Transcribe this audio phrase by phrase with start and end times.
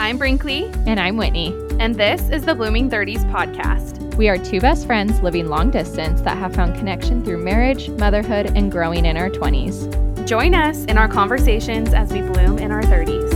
[0.00, 1.54] I'm Brinkley, And I'm Whitney.
[1.78, 4.14] and this is the Blooming 30s podcast.
[4.14, 8.56] We are two best friends living long distance that have found connection through marriage, motherhood,
[8.56, 10.26] and growing in our 20s.
[10.26, 13.30] Join us in our conversations as we bloom in our 30s.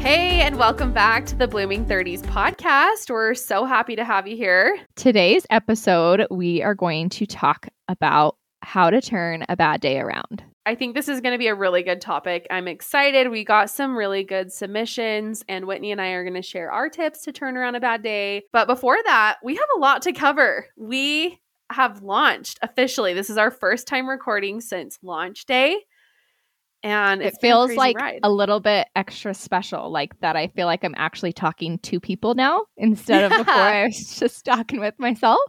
[0.00, 3.10] Hey, and welcome back to the Blooming 30s podcast.
[3.10, 4.78] We're so happy to have you here.
[4.96, 10.44] Today's episode, we are going to talk about how to turn a bad day around.
[10.66, 12.46] I think this is going to be a really good topic.
[12.50, 13.30] I'm excited.
[13.30, 16.88] We got some really good submissions, and Whitney and I are going to share our
[16.88, 18.42] tips to turn around a bad day.
[18.52, 20.66] But before that, we have a lot to cover.
[20.76, 21.40] We
[21.72, 23.14] have launched officially.
[23.14, 25.78] This is our first time recording since launch day.
[26.82, 28.20] And It a feels like ride.
[28.22, 32.34] a little bit extra special, like that I feel like I'm actually talking to people
[32.34, 35.40] now instead of before I was just talking with myself.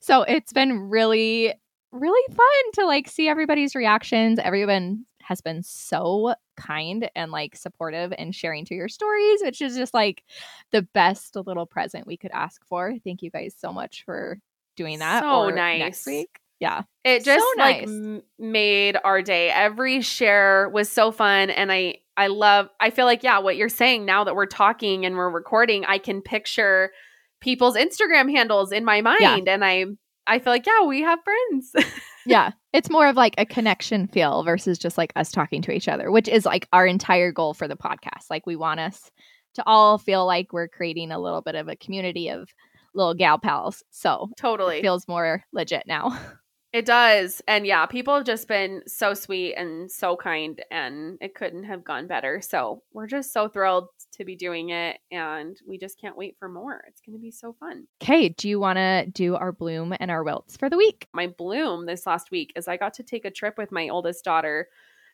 [0.00, 1.52] So it's been really,
[1.92, 4.38] really fun to like see everybody's reactions.
[4.38, 9.76] Everyone has been so kind and like supportive and sharing to your stories, which is
[9.76, 10.24] just like
[10.72, 12.94] the best little present we could ask for.
[13.04, 14.38] Thank you guys so much for
[14.76, 15.22] doing that.
[15.22, 15.80] So nice.
[15.80, 16.40] Next week.
[16.60, 16.82] Yeah.
[17.04, 17.88] it so just like nice.
[17.88, 23.04] m- made our day every share was so fun and i i love i feel
[23.04, 26.90] like yeah what you're saying now that we're talking and we're recording i can picture
[27.40, 29.84] people's instagram handles in my mind and i
[30.28, 31.72] i feel like yeah we have friends.
[32.26, 35.88] Yeah it's more of like a connection feel versus just like us talking to each
[35.88, 38.28] other which is like our entire goal for the podcast.
[38.28, 39.10] Like we want us
[39.54, 42.48] to all feel like we're creating a little bit of a community of
[42.94, 43.82] little gal pals.
[43.90, 44.82] So totally.
[44.82, 46.18] feels more legit now
[46.72, 51.34] it does and yeah people have just been so sweet and so kind and it
[51.34, 55.78] couldn't have gone better so we're just so thrilled to be doing it and we
[55.78, 58.76] just can't wait for more it's going to be so fun okay do you want
[58.76, 62.52] to do our bloom and our wilts for the week my bloom this last week
[62.54, 64.68] is I got to take a trip with my oldest daughter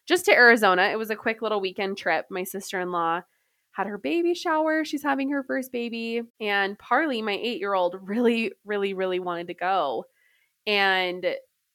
[0.07, 0.85] just to Arizona.
[0.85, 2.27] It was a quick little weekend trip.
[2.31, 3.23] My sister in law
[3.73, 4.85] had her baby shower.
[4.85, 6.23] She's having her first baby.
[6.41, 10.05] And Parley, my eight year old, really, really, really wanted to go.
[10.67, 11.27] And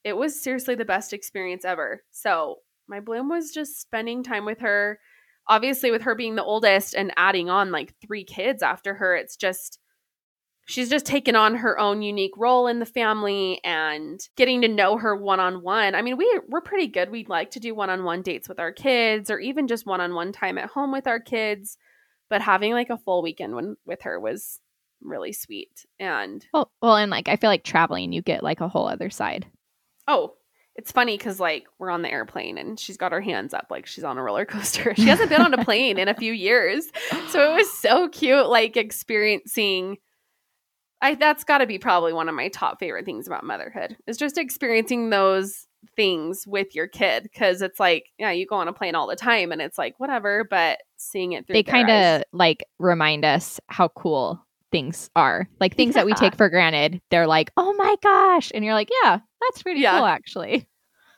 [0.03, 2.03] it was seriously the best experience ever.
[2.11, 2.57] So
[2.87, 4.99] my bloom was just spending time with her.
[5.47, 9.35] Obviously, with her being the oldest and adding on like three kids after her, it's
[9.35, 9.79] just
[10.69, 14.97] she's just taken on her own unique role in the family and getting to know
[14.97, 18.59] her one-on-one i mean we, we're pretty good we'd like to do one-on-one dates with
[18.59, 21.77] our kids or even just one-on-one time at home with our kids
[22.29, 24.59] but having like a full weekend when, with her was
[25.01, 28.67] really sweet and well, well and like i feel like traveling you get like a
[28.67, 29.47] whole other side.
[30.07, 30.33] Oh
[30.79, 33.85] it's funny because like we're on the airplane and she's got her hands up like
[33.85, 34.93] she's on a roller coaster.
[34.95, 36.85] She hasn't been on a plane in a few years.
[37.27, 39.97] So it was so cute like experiencing
[41.01, 44.15] I that's got to be probably one of my top favorite things about motherhood is
[44.15, 45.67] just experiencing those
[45.97, 49.15] things with your kid because it's like yeah you go on a plane all the
[49.17, 53.59] time and it's like whatever but seeing it through they kind of like remind us
[53.67, 55.47] how cool things are.
[55.59, 58.51] Like things that we take for granted they're like oh my gosh.
[58.53, 59.97] And you're like yeah that's pretty Yeah.
[59.97, 60.67] cool actually.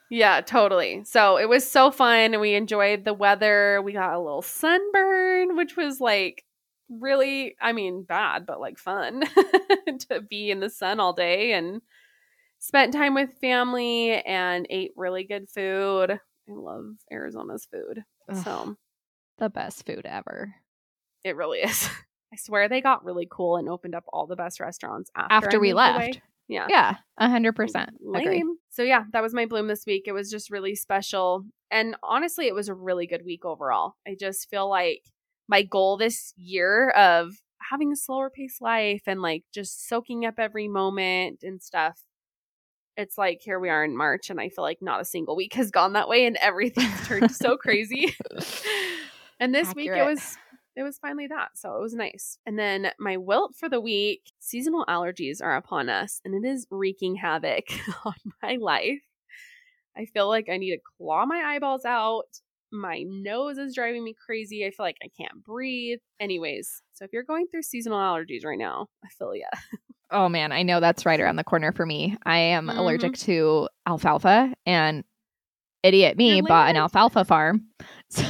[0.10, 1.04] Yeah totally.
[1.06, 3.82] So it was so fun and we enjoyed the weather.
[3.82, 6.44] We got a little sunburn which was like
[6.90, 9.24] really i mean bad but like fun
[10.10, 11.82] to be in the sun all day and
[12.60, 16.12] spent time with family and ate really good food.
[16.12, 16.18] I
[16.54, 18.44] love arizona's food Ugh.
[18.44, 18.76] so
[19.38, 20.54] the best food ever.
[21.24, 21.90] It really is.
[22.34, 25.60] I swear they got really cool and opened up all the best restaurants after, after
[25.60, 26.22] we left away.
[26.48, 26.68] Yeah.
[26.70, 30.04] yeah a hundred percent agree So yeah, that was my bloom this week.
[30.08, 31.46] It was just really special.
[31.70, 33.96] And honestly, it was a really good week overall.
[34.06, 35.04] I just feel like
[35.48, 37.34] my goal this year of
[37.70, 42.02] having a slower paced life and like just soaking up every moment and stuff.
[42.98, 45.54] It's like here we are in March and I feel like not a single week
[45.54, 48.14] has gone that way and everything's turned so crazy.
[49.40, 50.38] and this week it was
[50.76, 51.50] it was finally that.
[51.56, 52.38] So it was nice.
[52.46, 56.68] And then my wilt for the week seasonal allergies are upon us, and it is
[56.70, 57.66] wreaking havoc
[58.06, 59.02] on my life.
[59.98, 62.24] I feel like I need to claw my eyeballs out.
[62.72, 64.66] My nose is driving me crazy.
[64.66, 66.00] I feel like I can't breathe.
[66.22, 69.48] Anyways, so if you're going through seasonal allergies right now, I feel ya.
[70.14, 72.78] oh man i know that's right around the corner for me i am Mhm.
[72.78, 75.06] allergic to alfalfa and
[75.84, 77.68] idiot me bought an alfalfa farm
[78.10, 78.26] so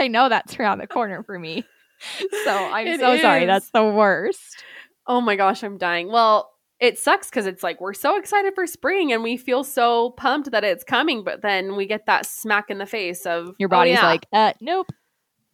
[0.00, 1.64] i know that's around the corner for me
[2.44, 4.64] so i'm It so sorry that's the worst
[5.10, 6.08] Oh my gosh, I'm dying.
[6.10, 10.10] Well, it sucks because it's like we're so excited for spring and we feel so
[10.10, 13.68] pumped that it's coming, but then we get that smack in the face of your
[13.68, 14.92] "Oh, body's yeah, like uh nope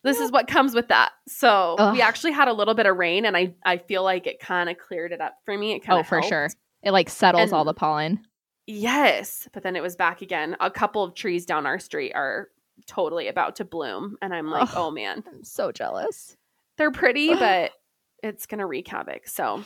[0.03, 1.13] this is what comes with that.
[1.27, 1.95] So Ugh.
[1.95, 4.69] we actually had a little bit of rain, and I I feel like it kind
[4.69, 5.73] of cleared it up for me.
[5.73, 6.51] It kind of oh for sure
[6.83, 8.21] it like settles all the pollen
[8.69, 10.57] Yes, but then it was back again.
[10.61, 12.49] A couple of trees down our street are
[12.87, 14.17] totally about to bloom.
[14.23, 14.75] And I'm like, Ugh.
[14.77, 16.37] oh man, I'm so jealous.
[16.77, 17.73] they're pretty, but
[18.23, 19.27] it's going to wreak havoc.
[19.29, 19.65] So,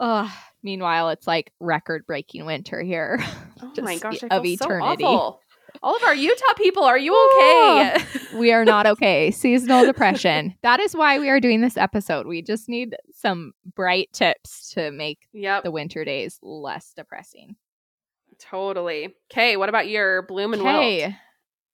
[0.00, 0.30] Ugh.
[0.62, 3.22] Meanwhile, it's like record breaking winter here.
[3.62, 5.02] oh my gosh, I of eternity.
[5.02, 5.40] so awful.
[5.82, 8.04] All of our Utah people, are you okay?
[8.36, 9.30] we are not okay.
[9.30, 10.54] Seasonal depression.
[10.62, 12.26] That is why we are doing this episode.
[12.26, 17.56] We just need some bright tips to make yep, the winter days less depressing.
[18.38, 19.14] totally.
[19.32, 21.12] Okay, what about your bloom and wilt?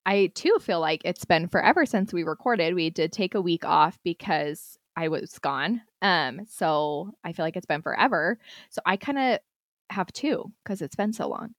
[0.06, 2.74] I too feel like it's been forever since we recorded.
[2.74, 5.82] We did take a week off because I was gone.
[6.00, 8.38] Um, so I feel like it's been forever.
[8.70, 9.38] So I kind of
[9.90, 11.54] have two because it's been so long.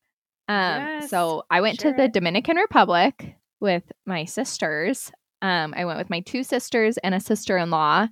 [0.47, 2.07] Um, Yes, so I went share to the.
[2.07, 5.11] Dominican Republic with my sisters.
[5.41, 8.07] Um, I went with my two sisters and a sister-in-law,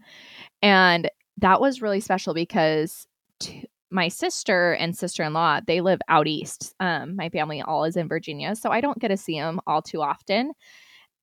[0.62, 3.08] and that was really special because
[3.40, 6.76] t- my sister and sister-in-law they live out east.
[6.80, 9.82] Um, my family all is in Virginia, so I don't get to see them all
[9.82, 10.52] too often.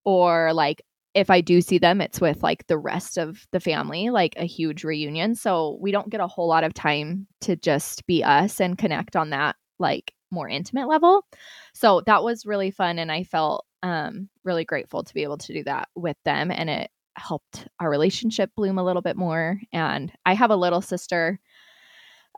[0.05, 0.83] Or like
[1.15, 4.47] if I do see them, it's with like the rest of the family, like a
[4.47, 5.35] huge reunion.
[5.35, 9.15] So we don't get a whole lot of time to just be us and connect
[9.15, 11.27] on that like more intimate level.
[11.75, 15.53] So that was really fun and I felt um really grateful to be able to
[15.53, 20.11] do that with them and it helped our relationship bloom a little bit more and
[20.25, 21.39] I have a little sister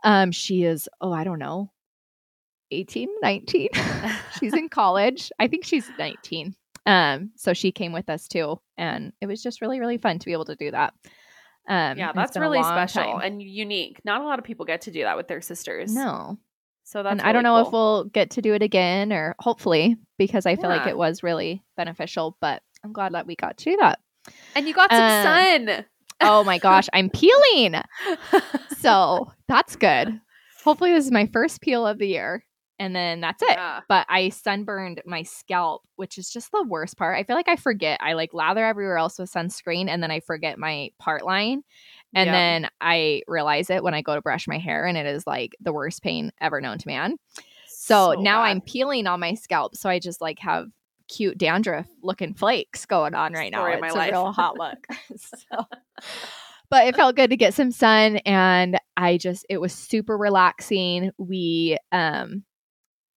[0.03, 1.71] um she is oh I don't know
[2.71, 3.69] 18 19
[4.39, 6.55] she's in college i think she's 19
[6.87, 10.25] um so she came with us too and it was just really really fun to
[10.25, 10.93] be able to do that
[11.67, 13.21] um yeah, that's really special time.
[13.23, 13.99] and unique.
[14.05, 15.93] Not a lot of people get to do that with their sisters.
[15.93, 16.37] no
[16.83, 19.35] So that's and i don't know really if we'll get to do it again or
[19.39, 23.57] hopefully because i feel like it was really beneficial but i'm glad that we got
[23.57, 23.99] to do that
[24.55, 25.85] And you got some Uh, sun.
[26.21, 27.75] Oh my gosh i'm peeling
[28.77, 30.19] so that's good
[30.63, 32.43] hopefully this is my first peel of the year
[32.77, 33.79] and then that's it Yeah.
[33.87, 37.17] but I sunburned my scalp, which is just the worst part.
[37.17, 38.01] I feel like I forget.
[38.03, 41.63] I like lather everywhere else with sunscreen and then I forget my part line.
[42.13, 45.25] And then I realize it when I go to brush my hair and it is
[45.25, 47.15] like the worst pain ever known to man.
[47.65, 48.49] So, now bad.
[48.49, 49.77] I'm peeling on my scalp.
[49.77, 50.67] So I just like have
[51.07, 53.59] cute dandruff looking flakes going on right now.
[53.59, 54.11] Story It's my a life.
[54.11, 54.85] real hot look.
[55.17, 55.65] so
[56.69, 61.11] but it felt good to get some sun and I just it was super relaxing.
[61.17, 62.43] We um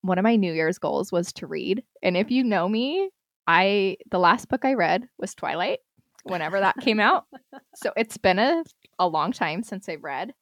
[0.02, 1.82] one of my New Year's goals was to read.
[2.02, 3.10] And if you know me,
[3.46, 5.80] I the last book I read was Twilight
[6.24, 7.24] whenever that came out.
[7.74, 8.64] So it's been a,
[8.98, 10.34] a long time since I've read.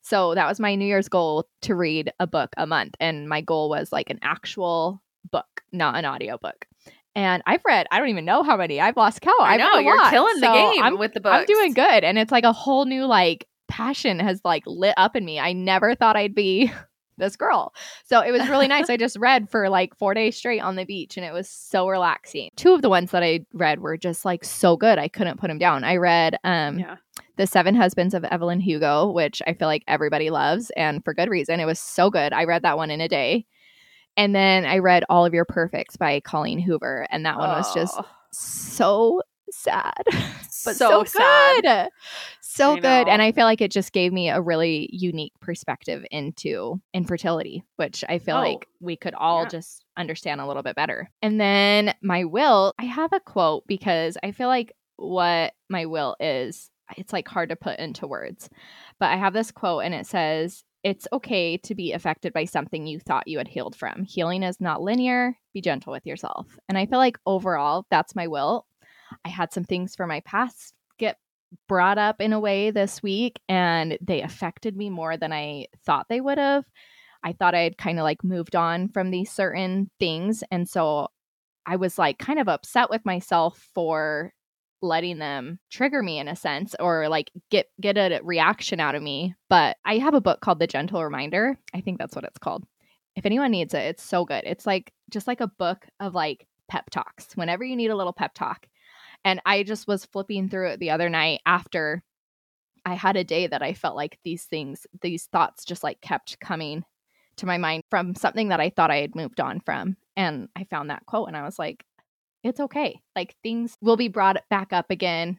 [0.00, 2.94] So that was my New Year's goal to read a book a month.
[3.00, 6.66] And my goal was like an actual book, not an audiobook.
[7.16, 8.80] And I've read, I don't even know how many.
[8.80, 9.36] I've lost count.
[9.40, 10.10] I know you're lot.
[10.10, 11.34] killing the game I'm with the books.
[11.34, 12.02] I'm doing good.
[12.04, 15.38] And it's like a whole new like passion has like lit up in me.
[15.38, 16.72] I never thought I'd be
[17.16, 17.72] this girl.
[18.04, 18.90] So it was really nice.
[18.90, 21.88] I just read for like four days straight on the beach and it was so
[21.88, 22.50] relaxing.
[22.56, 24.98] Two of the ones that I read were just like so good.
[24.98, 25.84] I couldn't put them down.
[25.84, 26.96] I read um Yeah.
[27.36, 31.28] The Seven Husbands of Evelyn Hugo, which I feel like everybody loves and for good
[31.28, 31.58] reason.
[31.58, 32.32] It was so good.
[32.32, 33.46] I read that one in a day.
[34.16, 37.06] And then I read All of Your Perfects by Colleen Hoover.
[37.10, 39.92] And that one was just Oh, so sad
[40.64, 41.62] but so, so, sad.
[41.62, 41.88] good.
[42.40, 43.08] So I good.
[43.08, 43.20] And.
[43.20, 48.18] I feel like it just gave me a really unique perspective into infertility, which I
[48.18, 49.48] feel Oh, like we could all yeah.
[49.48, 51.10] just understand a little bit better.
[51.22, 56.16] And then my will, I have a quote because I feel like what my will
[56.20, 58.48] is, it's like hard to put into words.
[59.00, 62.86] But I have this quote and it says, it's okay to be affected by something
[62.86, 64.04] you thought you had healed from.
[64.04, 65.36] Healing is not linear.
[65.54, 66.58] Be gentle with yourself.
[66.68, 68.66] And I feel like overall, that's my will.
[69.24, 71.16] I had some things from my past get
[71.68, 76.06] brought up in a way this week, and they affected me more than I thought
[76.08, 76.64] they would have.
[77.22, 80.44] I thought I had kind of like moved on from these certain things.
[80.50, 81.08] And so
[81.64, 84.34] I was like kind of upset with myself for
[84.84, 89.02] letting them trigger me in a sense or like get get a reaction out of
[89.02, 89.34] me.
[89.48, 91.58] But i have a book called the gentle reminder.
[91.74, 92.64] I think that's what it's called.
[93.16, 94.44] If anyone needs it it's so good.
[94.44, 97.34] It's like just like a book of like pep talks.
[97.34, 98.66] Whenever you need a little pep talk.
[99.24, 102.02] And i just was flipping through it the other night after
[102.84, 106.38] i had a day that i felt like these things these thoughts just like kept
[106.40, 106.84] coming
[107.36, 109.96] to my mind from something that i thought i had moved on from.
[110.16, 111.84] And i found that quote and i was like
[112.44, 115.38] it's okay like things will be brought back up again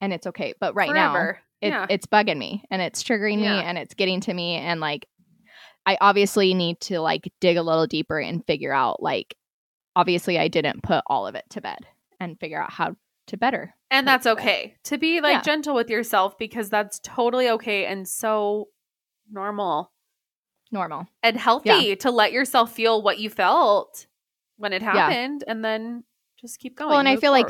[0.00, 1.14] and it's okay but right now
[1.60, 1.86] it, yeah.
[1.90, 3.58] it's bugging me and it's triggering Yeah.
[3.58, 5.06] me and it's getting to me and like
[5.84, 9.34] i obviously need to like dig a little deeper and figure out like
[9.96, 11.78] obviously i didn't put all of it to bed
[12.20, 12.94] and figure out how
[13.26, 14.40] to better and that's to bed.
[14.42, 15.42] okay to be like Yeah.
[15.42, 18.68] gentle with yourself because that's totally okay and so
[19.30, 19.92] normal
[20.70, 24.06] normal and healthy to let yourself feel what you felt
[24.56, 26.04] when it happened and then
[26.40, 26.90] just keep going.
[26.90, 27.46] Well, and I feel like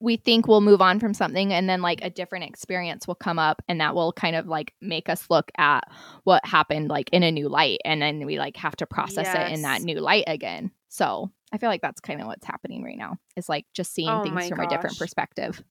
[0.00, 3.38] we think we'll move on from something and then like a different experience will come
[3.38, 5.84] up and that will kind of like make us look at
[6.24, 9.52] what happened like in a new light and then we like have to process it
[9.52, 10.70] in that new light again.
[10.88, 13.18] So, I feel like that's kind of what's happening right now.
[13.36, 15.62] Is like just seeing Oh things from a different perspective.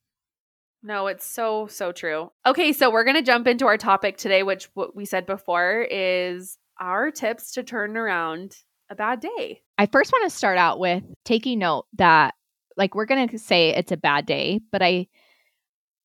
[0.82, 2.30] No, it's so, so true.
[2.46, 5.86] Okay, so we're going to jump into our topic today, which what we said before
[5.90, 8.56] is our tips to turn around
[8.88, 9.60] a bad day.
[9.76, 12.34] I first want to start out with taking note that
[12.80, 15.06] like we're going to say it's a bad day, but I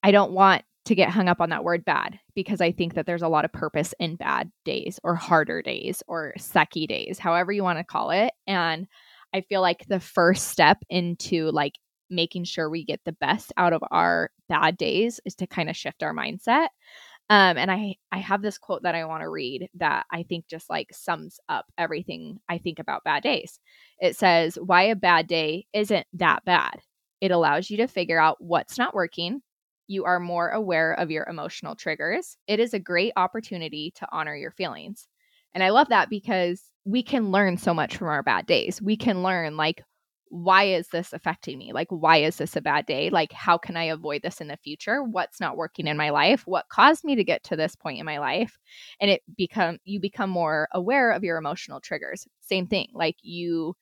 [0.04, 3.06] I don't want to get hung up on that word bad because I think that
[3.06, 7.54] there's a lot of purpose in bad days or harder days or sucky days, however
[7.54, 8.34] you want to call it.
[8.46, 8.88] And
[9.34, 11.74] I feel like the first step into like
[12.10, 15.78] making sure we get the best out of our bad days is to kind of
[15.78, 16.68] shift our mindset.
[17.30, 20.48] Um, and I I have this quote that I want to read that I think
[20.48, 23.60] just like sums up everything I think about bad days.
[24.00, 26.82] It says, "Why a bad day isn't that bad.
[27.22, 29.42] It allows you to figure out what's not working.
[29.88, 32.38] You are more aware of your emotional triggers.
[32.48, 35.08] It is a great opportunity to honor your feelings."
[35.56, 38.82] And I love that because we can learn so much from our bad days.
[38.82, 39.84] We can learn like
[40.30, 41.72] why is this affecting me?
[41.74, 43.10] Like, why is this a bad day?
[43.10, 45.04] Like, how can I avoid this in the future?
[45.04, 46.44] What's not working in my life?
[46.46, 48.58] What caused me to get to this point in my life?
[49.00, 52.28] And it become you become more aware of your emotional triggers.
[52.42, 52.90] Same thing.
[52.94, 53.76] Like you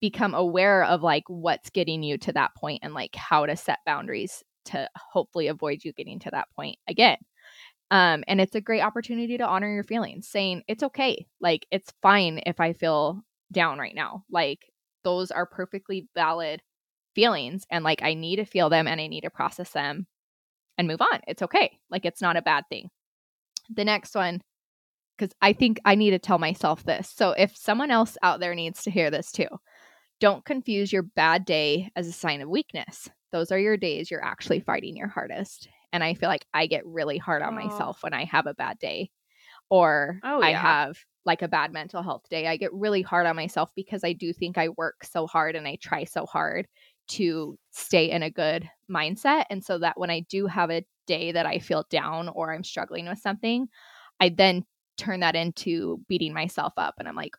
[0.00, 3.78] become aware of like what's getting you to that point and like how to set
[3.86, 7.16] boundaries to hopefully avoid you getting to that point again.
[7.90, 11.26] Um, and it's a great opportunity to honor your feelings, saying it's okay.
[11.40, 14.24] Like it's fine if I feel down right now.
[14.30, 14.60] Like
[15.04, 16.62] those are perfectly valid
[17.14, 20.06] feelings and like I need to feel them and I need to process them
[20.76, 21.20] and move on.
[21.28, 21.78] It's okay.
[21.90, 22.90] Like it's not a bad thing.
[23.70, 24.42] The next one
[25.18, 27.08] cuz I think I need to tell myself this.
[27.08, 29.48] So if someone else out there needs to hear this too.
[30.20, 33.10] Don't confuse your bad day as a sign of weakness.
[33.32, 35.68] Those are your days you're actually fighting your hardest.
[35.92, 38.78] And I feel like I get really hard on myself when I have a bad
[38.78, 39.10] day
[39.70, 40.96] or Oh, I have
[41.26, 42.46] like a bad mental health day.
[42.46, 45.66] I get really hard on myself because I do think I work so hard and
[45.66, 46.66] I try so hard
[47.06, 49.44] to stay in a good mindset.
[49.50, 52.64] And so that when I do have a day that I feel down or I'm
[52.64, 53.68] struggling with something,
[54.20, 54.64] I then
[54.96, 56.94] turn that into beating myself up.
[56.98, 57.36] And I'm like,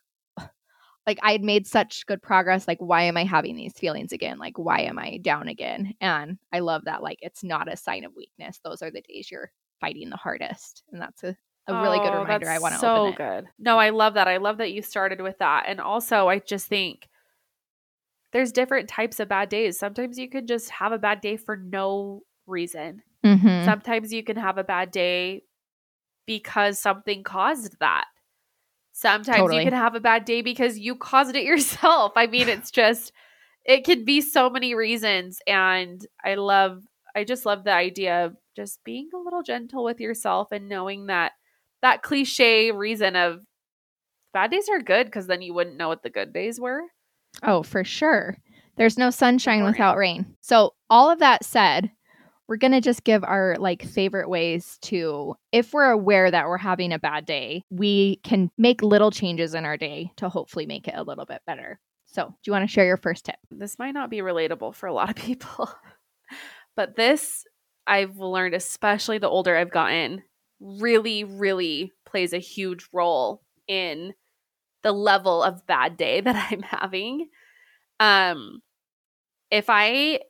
[1.06, 2.66] like I had made such good progress.
[2.66, 4.38] Like, why am I having these feelings again?
[4.38, 5.94] Like, why am I down again?
[6.00, 7.02] And I love that.
[7.02, 8.60] Like, it's not a sign of weakness.
[8.64, 10.82] Those are the days you're fighting the hardest.
[10.92, 11.36] And that's a,
[11.68, 12.48] a really good Oh, reminder.
[12.48, 13.16] I want to so open it.
[13.16, 13.48] good.
[13.58, 14.28] No, I love that.
[14.28, 15.64] I love that you started with that.
[15.66, 17.08] And also, I just think
[18.32, 19.78] there's different types of bad days.
[19.78, 23.02] Sometimes you could just have a bad day for no reason.
[23.24, 23.64] Mhm.
[23.64, 25.42] Sometimes you can have a bad day
[26.26, 28.04] because something caused that.
[28.92, 29.58] Sometimes Totally.
[29.64, 31.44] you can have a bad day because you caused it
[31.84, 32.12] yourself.
[32.16, 33.12] I mean, it's just,
[33.64, 35.38] it can be so many reasons.
[35.46, 36.82] And I love,
[37.14, 41.06] I just love the idea of just being a little gentle with yourself and knowing
[41.06, 41.32] that
[41.82, 43.40] that cliche reason of
[44.32, 46.82] bad days are good because then you wouldn't know what the good days were.
[47.42, 48.36] Oh, for sure.
[48.76, 50.36] There's no sunshine without rain.
[50.42, 51.90] So, all of that said,
[52.48, 56.58] we're going to just give our like favorite ways to if we're aware that we're
[56.58, 60.86] having a bad day, we can make little changes in our day to hopefully make
[60.86, 61.80] it a little bit better.
[62.04, 63.36] So, do you want to share your first tip?
[63.50, 65.70] this might not be relatable for a lot of people,
[66.76, 67.44] but this
[67.86, 70.22] I've learned, especially the older I've gotten,
[70.60, 74.14] really, really plays a huge role in
[74.82, 77.28] the level of bad day that I'm having.
[78.00, 78.62] Um,
[79.50, 80.20] if I,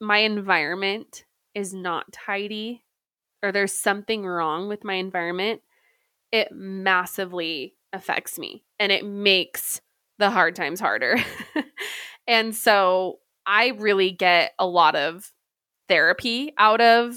[0.00, 2.84] my environment is not tidy
[3.42, 5.60] or there's something wrong with my environment,
[6.32, 9.80] it massively affects me and it makes
[10.18, 11.16] the hard times harder.
[12.26, 15.32] and so I really get a lot of
[15.88, 17.14] therapy out of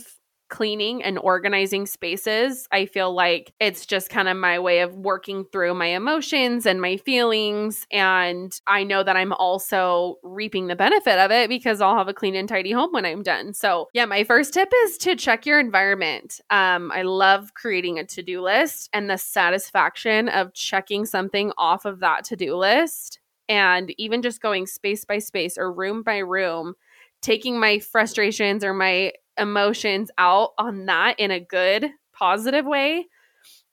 [0.52, 2.68] cleaning and organizing spaces.
[2.72, 6.80] I feel like it's just kind of my way of working through my emotions and
[6.80, 7.88] my feelings.
[7.90, 12.14] And I know that I'm also reaping the benefit of it because I'll have a
[12.14, 13.54] clean and tidy home when I'm done.
[13.54, 16.42] So, yeah, my first tip is to check your environment.
[16.52, 21.86] Um, I love creating a to do list and the satisfaction of checking something off
[21.86, 23.20] of that to do list.
[23.48, 26.76] And even just going space by space or room by room,
[27.22, 33.08] taking my frustrations or my emotions out on that in a good, positive way,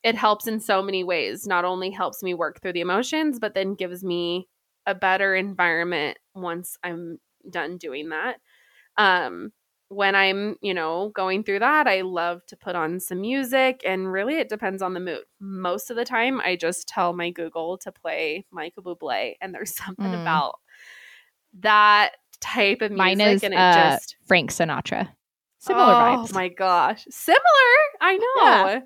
[0.02, 1.46] it helps in so many ways.
[1.46, 4.48] Not only helps me work through the emotions, but then gives me
[4.87, 7.18] a better environment once I'm
[7.50, 8.37] done doing that.
[8.96, 9.52] Um,
[9.90, 14.12] when I'm, you know, going through that, I love to put on some music and
[14.12, 15.25] really it depends on the mood.
[15.40, 19.75] Most of the time, I just tell my Google to play Michael Bublé, and there's
[19.84, 20.20] something Mm.
[20.20, 20.58] about
[21.60, 25.08] that type of music Mine is and it uh, just Frank Sinatra.
[25.58, 26.34] Similar oh, vibes.
[26.34, 27.04] my gosh.
[27.10, 27.40] Similar.
[28.00, 28.44] I know.
[28.44, 28.80] Yeah.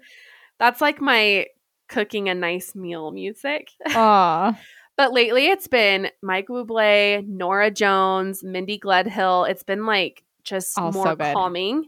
[0.58, 1.46] That's like my
[1.88, 3.70] cooking a nice meal music.
[3.88, 4.58] Aw.
[4.96, 9.48] But lately it's been Mike Bublé, Norah Jones, Mindy Gledhill.
[9.48, 11.34] It's been like just All more good.
[11.34, 11.86] calming,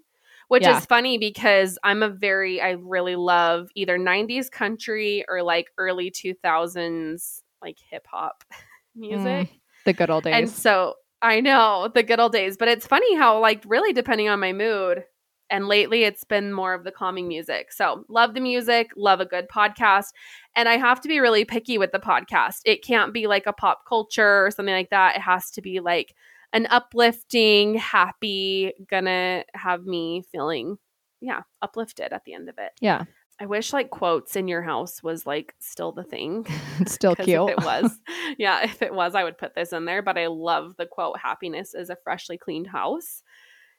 [0.48, 0.78] which Yeah.
[0.78, 6.10] is funny because I'm a very, I really love either 90s country or like early
[6.10, 8.56] 2000s like hip hop mm.
[8.96, 9.50] music.
[9.84, 10.34] the good old days.
[10.34, 14.28] And so I know the good old days, but it's funny how, like, really depending
[14.28, 15.04] on my mood,
[15.48, 17.72] and lately it's been more of the calming music.
[17.72, 20.08] So, love the music, love a good podcast.
[20.54, 22.60] And I have to be really picky with the podcast.
[22.66, 25.16] It can't be like a pop culture or something like that.
[25.16, 26.14] It has to be like
[26.52, 30.76] an uplifting, happy, gonna have me feeling,
[31.22, 32.72] yeah, uplifted at the end of it.
[32.80, 33.04] yeah.
[33.40, 36.46] I wish like quotes in your house was like still the thing.
[36.80, 37.50] It's still cute.
[37.50, 37.98] If it was,
[38.38, 40.02] yeah, if it was, I would put this in there.
[40.02, 43.22] But I love the quote happiness is a freshly cleaned house.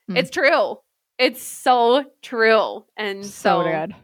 [0.09, 0.17] Mm.
[0.17, 0.77] It's true.
[1.17, 2.85] It's so true.
[2.97, 3.95] And so so, good.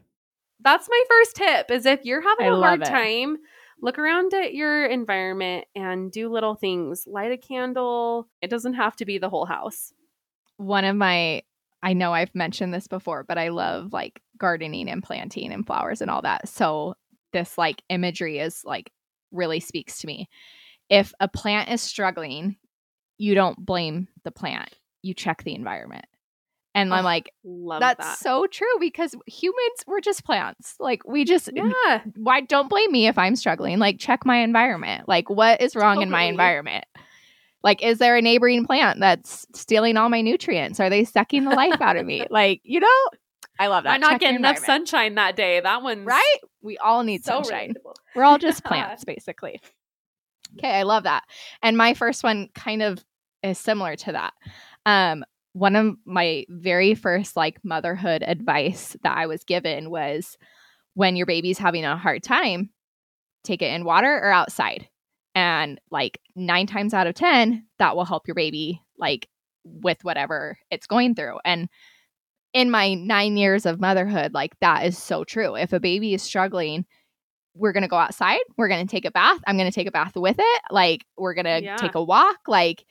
[0.62, 2.86] that's my first tip is if you're having I a hard it.
[2.86, 3.38] time,
[3.82, 7.06] look around at your environment and do little things.
[7.08, 8.28] Light a candle.
[8.42, 9.94] It doesn't have to be the whole house.
[10.58, 11.44] One of my
[11.84, 16.02] I know I've mentioned this before, but I love like gardening and planting and flowers
[16.02, 16.50] and all that.
[16.50, 16.96] So
[17.32, 18.92] this like imagery is like
[19.32, 20.28] really speaks to me.
[20.90, 22.58] If a plant is struggling,
[23.18, 24.74] you don't blame the plant.
[25.04, 26.06] You check the environment.
[26.74, 28.18] And I'm like, Love that's that.
[28.18, 30.76] so true because humans we're just plants.
[30.80, 32.02] Like we just yeah.
[32.16, 33.78] why don't blame me if I'm struggling?
[33.78, 35.08] Like check my environment.
[35.08, 36.86] Like what is wrong in my environment?
[37.62, 40.80] Like is there a neighboring plant that's stealing all my nutrients?
[40.80, 42.26] Are they sucking the life out of me?
[42.32, 43.10] Like, you know,
[43.60, 43.94] I love that.
[43.94, 45.60] I'm not Check getting enough sunshine that day.
[45.60, 46.38] That one's Right?
[46.62, 47.74] We all need so sunshine.
[47.74, 47.96] relatable.
[48.16, 49.62] We're all just plants, basically.
[50.58, 51.24] Okay, I love that.
[51.62, 53.04] And my first one kind of
[53.44, 54.34] is similar to that.
[54.86, 60.38] Um, one of my very first like motherhood advice that I was given was
[60.94, 62.70] when your baby's having a hard time,
[63.44, 64.88] take it in water or outside.
[65.34, 69.28] And like nine times out of 10, that will help your baby like
[69.64, 71.40] with whatever it's going through.
[71.46, 71.70] And
[72.54, 75.56] in my nine years of motherhood, like that is so true.
[75.56, 76.86] If a baby is struggling,
[77.54, 78.40] we're going to go outside.
[78.58, 79.40] We're going to take a bath.
[79.48, 80.62] I'm going to take a bath with it.
[80.72, 81.76] Like, we're going to Yeah.
[81.78, 82.38] take a walk.
[82.48, 82.86] Like,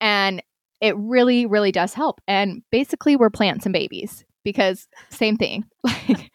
[0.00, 0.42] and
[0.80, 2.20] it really, really does help.
[2.28, 5.64] And basically, we're plants and babies because same thing.
[6.08, 6.30] Like,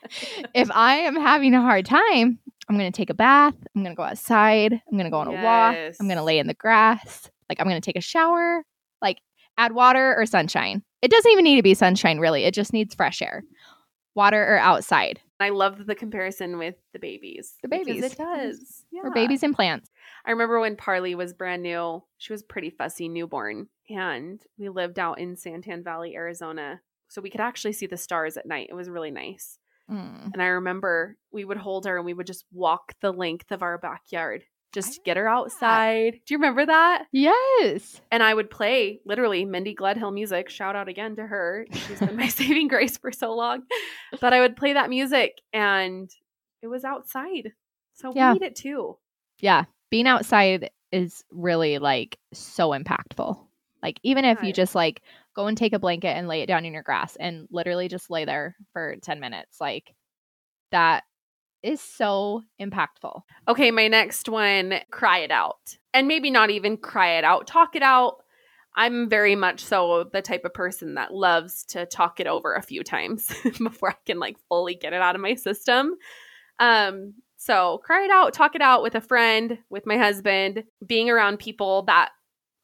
[0.56, 3.54] if I am having a hard time, I'm going to take a bath.
[3.76, 4.74] I'm going to go outside.
[4.74, 5.76] I'm going to go on a walk.
[6.00, 7.30] I'm going to lay in the grass.
[7.48, 8.64] Like, I'm going to take a shower.
[9.04, 9.20] Like,
[9.58, 10.84] add water or sunshine.
[11.02, 12.44] It doesn't even need to be sunshine, really.
[12.44, 13.44] It just needs fresh air,
[14.16, 15.22] water or outside.
[15.40, 17.56] I love the comparison with the babies.
[17.62, 18.04] The babies.
[18.04, 18.84] It does.
[18.92, 19.02] Yeah.
[19.06, 19.90] Or babies and plants.
[20.26, 23.68] I remember when Parley was brand new, she was pretty fussy newborn.
[23.90, 26.82] And we lived out in San Tan Valley, Arizona.
[27.08, 28.68] So we could actually see the stars at night.
[28.70, 29.58] It was really nice.
[29.90, 30.32] Mm.
[30.34, 33.64] And I remember we would hold her and we would just walk the length of
[33.64, 35.40] our backyard, just get her ah.
[35.40, 36.20] outside.
[36.26, 37.06] Do you remember that?
[37.12, 38.02] Yes.
[38.12, 40.50] And I would play literally Mindy Gledhill music.
[40.50, 41.66] Shout out again to her.
[41.72, 43.64] She's been my saving grace for so long.
[44.22, 46.10] But I would play that music and
[46.62, 47.54] it was outside.
[47.96, 48.34] So Yeah.
[48.34, 48.98] we need it too.
[49.40, 49.66] Yeah.
[49.90, 53.40] Being outside is really like so impactful.
[53.82, 55.02] Like even if you just like
[55.36, 58.10] go and take a blanket and lay it down in your grass and literally just
[58.10, 59.96] lay there for 10 minutes, like
[60.72, 61.04] that
[61.64, 63.22] is so impactful.
[63.48, 65.78] Okay, my next one, cry it out.
[65.94, 68.18] And maybe not even cry it out, talk it out.
[68.76, 72.62] I'm very much so the type of person that loves to talk it over a
[72.62, 75.96] few times before I can like fully get it out of my system.
[76.60, 81.10] Um, so cry it out, talk it out with a friend, with my husband, being
[81.10, 82.10] around people that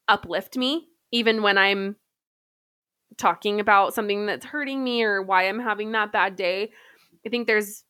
[0.08, 1.95] uplift me, even when I'm
[3.17, 6.71] talking about something that's hurting me or why I'm having that bad day.
[7.25, 7.84] I think there's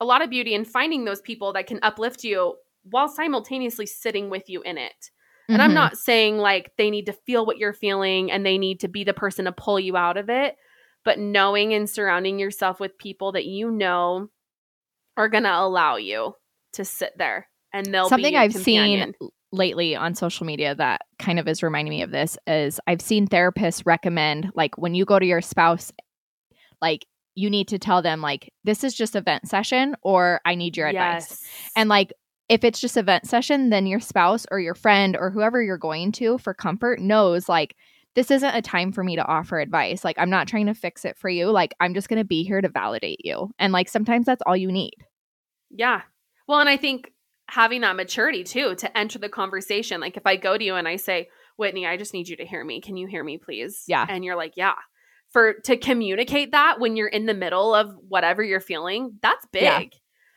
[0.00, 4.30] a lot of beauty in finding those people that can uplift you while simultaneously sitting
[4.30, 5.10] with you in it.
[5.48, 5.74] And I'm Mhm.
[5.74, 9.04] not saying like they need to feel what you're feeling and they need to be
[9.04, 10.56] the person to pull you out of it,
[11.04, 14.28] but knowing and surrounding yourself with people that you know
[15.16, 16.34] are going to allow you
[16.74, 19.14] to sit there and they'll something I've companion.
[19.20, 23.00] seen lately on social media that kind of is reminding me of this is I've
[23.00, 25.92] seen therapists recommend like when you go to your spouse,
[26.82, 27.06] like
[27.36, 30.88] you need to tell them like this is just event session or I need your
[30.88, 31.28] advice.
[31.30, 31.44] Yes.
[31.76, 32.12] And like
[32.48, 36.12] if it's just event session, then your spouse or your friend or whoever you're going
[36.12, 37.76] to for comfort knows like
[38.14, 40.02] this isn't a time for me to offer advice.
[40.02, 41.50] Like I'm not trying to fix it for you.
[41.50, 43.50] Like I'm just going to be here to validate you.
[43.58, 44.94] And like sometimes that's all you need.
[45.70, 46.02] Yeah.
[46.48, 47.12] Well, and I think
[47.48, 50.00] having that maturity too to enter the conversation.
[50.00, 52.46] Like if I go to you and I say, Whitney, I just need you to
[52.46, 52.80] hear me.
[52.80, 53.84] Can you hear me, please?
[53.86, 54.06] Yeah.
[54.08, 54.74] And you're like, yeah.
[55.32, 59.62] For to communicate that when you're in the middle of whatever you're feeling, that's big.
[59.62, 59.80] Yeah.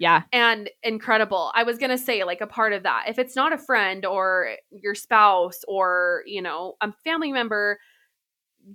[0.02, 0.22] Yeah.
[0.32, 1.52] and incredible.
[1.54, 3.06] I was going to say like a part of that.
[3.10, 7.80] If it's not a friend or your spouse or, you know, a family member,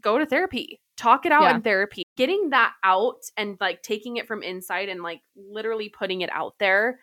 [0.03, 0.83] go to therapy.
[0.99, 1.55] Talk it out Yeah.
[1.57, 2.03] in therapy.
[2.19, 6.55] Getting that out and like taking it from inside and like literally putting it out
[6.61, 7.01] there,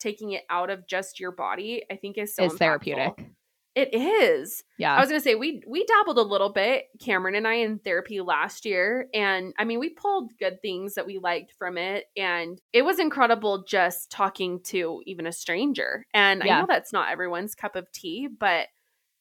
[0.00, 3.26] taking it out of just your body, I think is so is therapeutic.
[3.78, 4.64] It is.
[4.76, 4.96] Yeah.
[4.96, 8.20] I was gonna say we we dabbled a little bit, Cameron and I, in therapy
[8.20, 12.60] last year, and I mean we pulled good things that we liked from it, and
[12.72, 16.04] it was incredible just talking to even a stranger.
[16.12, 18.66] And I know that's not everyone's cup of tea, but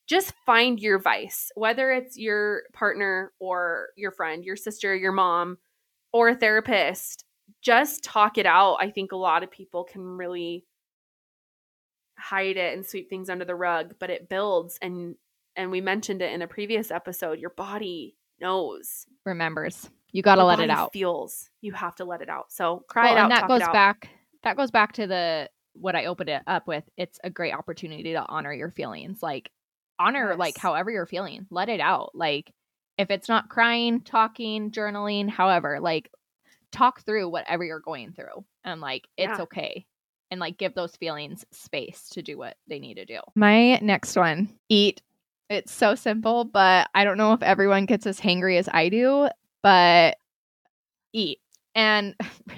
[0.08, 5.58] just find your vice, whether it's your partner or your friend, your sister, your mom,
[6.12, 7.26] or a therapist.
[7.62, 8.78] Just talk it out.
[8.80, 10.66] I think a lot of people can really
[12.18, 15.16] hide it and sweep things under the rug, but it builds and
[15.56, 19.08] and we mentioned it in a previous episode, your body knows.
[19.26, 19.90] Remembers.
[20.12, 20.94] You got to let it out.
[20.94, 21.50] Feels.
[21.62, 22.52] You have to let it out.
[22.52, 23.24] So cry Well, it out.
[23.24, 24.10] and that goes back
[24.44, 26.84] that goes back to the what I opened it up with.
[26.96, 29.22] It's a great opportunity to honor your feelings.
[29.22, 29.52] Like
[30.00, 31.48] honor like however you're feeling.
[31.50, 32.12] Let it out.
[32.14, 32.52] Like
[32.98, 36.10] if it's not crying, talking, journaling, however, like
[36.72, 38.46] talk through whatever you're going through.
[38.64, 39.42] And like it's Yeah.
[39.44, 39.86] okay.
[40.30, 43.20] And like give those feelings space to do what they need to do.
[43.36, 45.02] My next one, eat.
[45.50, 49.30] It's so simple, but I don't know if everyone gets as hangry as I do,
[49.64, 50.18] but
[51.14, 51.40] eat.
[51.76, 52.16] And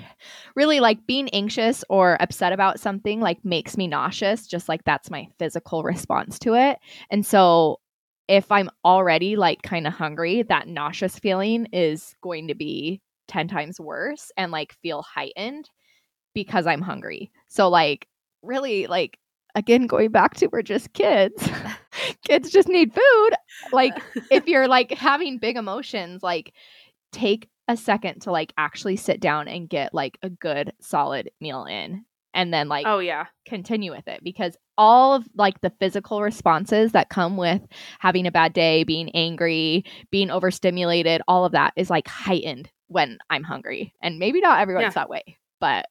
[0.55, 5.11] really like being anxious or upset about something like makes me nauseous, just like that's
[5.11, 6.79] my physical response to it.
[7.11, 7.79] And so
[8.27, 13.47] if I'm already like kind of hungry, that nauseous feeling is going to be 10
[13.47, 15.69] times worse and like feel heightened
[16.33, 17.31] because I'm hungry.
[17.47, 18.07] So like
[18.41, 19.17] really like
[19.55, 21.47] again going back to we're just kids.
[22.27, 23.29] kids just need food.
[23.71, 23.93] Like
[24.31, 26.53] if you're like having big emotions, like
[27.11, 31.65] take a second to like actually sit down and get like a good solid meal
[31.65, 33.25] in and then like oh yeah.
[33.45, 37.61] continue with it because all of like the physical responses that come with
[37.99, 43.17] having a bad day, being angry, being overstimulated, all of that is like heightened when
[43.29, 43.93] I'm hungry.
[44.01, 45.01] And maybe not everyone's Yeah.
[45.01, 45.87] that way, but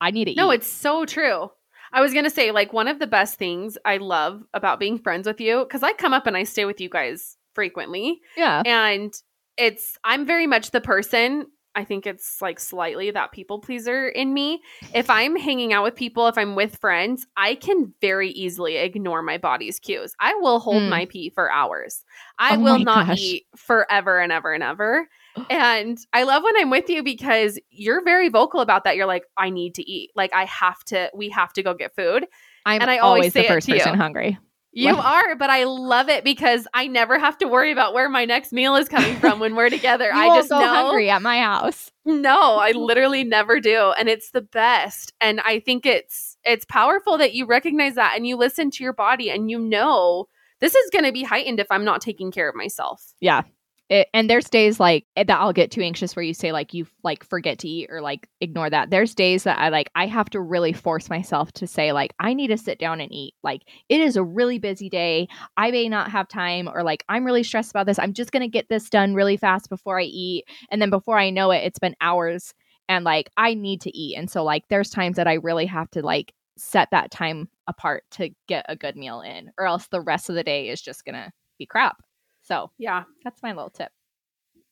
[0.00, 0.56] I need to No, eat.
[0.56, 1.50] it's so true.
[1.92, 5.26] I was gonna say, like, one of the best things I love about being friends
[5.26, 8.62] with you, because I come up and I stay with you guys frequently, yeah.
[8.66, 9.14] and
[9.56, 11.46] it's I'm very much the person.
[11.76, 14.62] I think it's like slightly that people pleaser in me.
[14.94, 19.22] If I'm hanging out with people, if I'm with friends, I can very easily ignore
[19.22, 20.14] my body's cues.
[20.20, 20.88] I will hold Mm.
[20.88, 22.04] my pee for hours.
[22.38, 23.20] I Oh will not gosh.
[23.20, 25.08] eat forever and ever and ever.
[25.50, 28.96] And I love when I'm with you because you're very vocal about that.
[28.96, 30.10] You're like, I need to eat.
[30.14, 32.26] Like I have to, we have to go get food.
[32.64, 33.78] I'm and I always always say the first to you.
[33.78, 34.38] person hungry.
[34.76, 38.24] You are, but I love it because I never have to worry about where my
[38.24, 40.10] next meal is coming from when we're together.
[40.14, 40.66] I just go know.
[40.66, 41.92] hungry at my house.
[42.04, 45.12] No, I literally never do, and it's the best.
[45.20, 48.92] And I think it's it's powerful that you recognize that and you listen to your
[48.92, 50.26] body and you know
[50.60, 53.14] this is going to be heightened if I'm not taking care of myself.
[53.20, 53.42] Yeah.
[53.90, 56.72] It, and there's days like eh, that I'll get too anxious where you say like
[56.72, 58.88] you like forget to eat or like ignore that.
[58.88, 62.32] There's days that I like I have to really force myself to say like I
[62.32, 63.34] need to sit down and eat.
[63.42, 65.28] Like it is a really busy day.
[65.58, 67.98] I may not have time or like I'm really stressed about this.
[67.98, 70.44] I'm just going to get this done really fast before I eat.
[70.70, 72.54] And then before I know it it's been hours
[72.88, 74.16] and like I need to eat.
[74.16, 78.04] And so like there's times that I really have to like set that time apart
[78.12, 81.04] to get a good meal in or else the rest of the day is just
[81.04, 81.96] going to be crap.
[82.44, 83.90] So, Yeah, that's my little tip.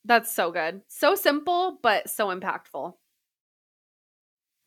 [0.04, 0.82] that's so good.
[0.88, 2.94] So simple, but so impactful.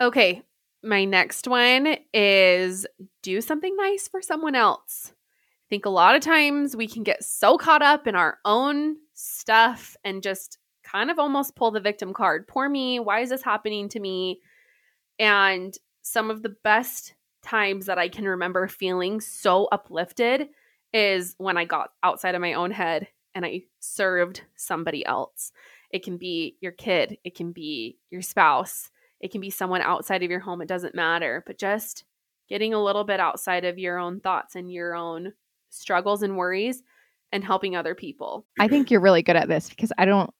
[0.01, 0.43] Okay,
[0.83, 2.85] my next one is
[3.23, 5.11] do something nice for someone else.
[5.13, 8.97] I think a lot of times we can get so caught up in our own
[9.13, 12.47] stuff and just kind of almost pull the victim card.
[12.47, 12.99] Poor me.
[12.99, 14.41] Why is this happening to me?
[15.17, 20.49] And some of the best times that I can remember feeling so uplifted
[20.95, 25.51] is when I got outside of my own head and I served somebody else.
[25.91, 30.23] It can be your kid, it can be your spouse, it can be someone outside
[30.23, 30.61] of your home.
[30.61, 32.05] It doesn't matter, but just
[32.47, 35.33] getting a little bit outside of your own thoughts and your own
[35.69, 36.81] struggles and worries
[37.33, 38.45] and helping other people.
[38.57, 40.33] I think you're really good at this because I don't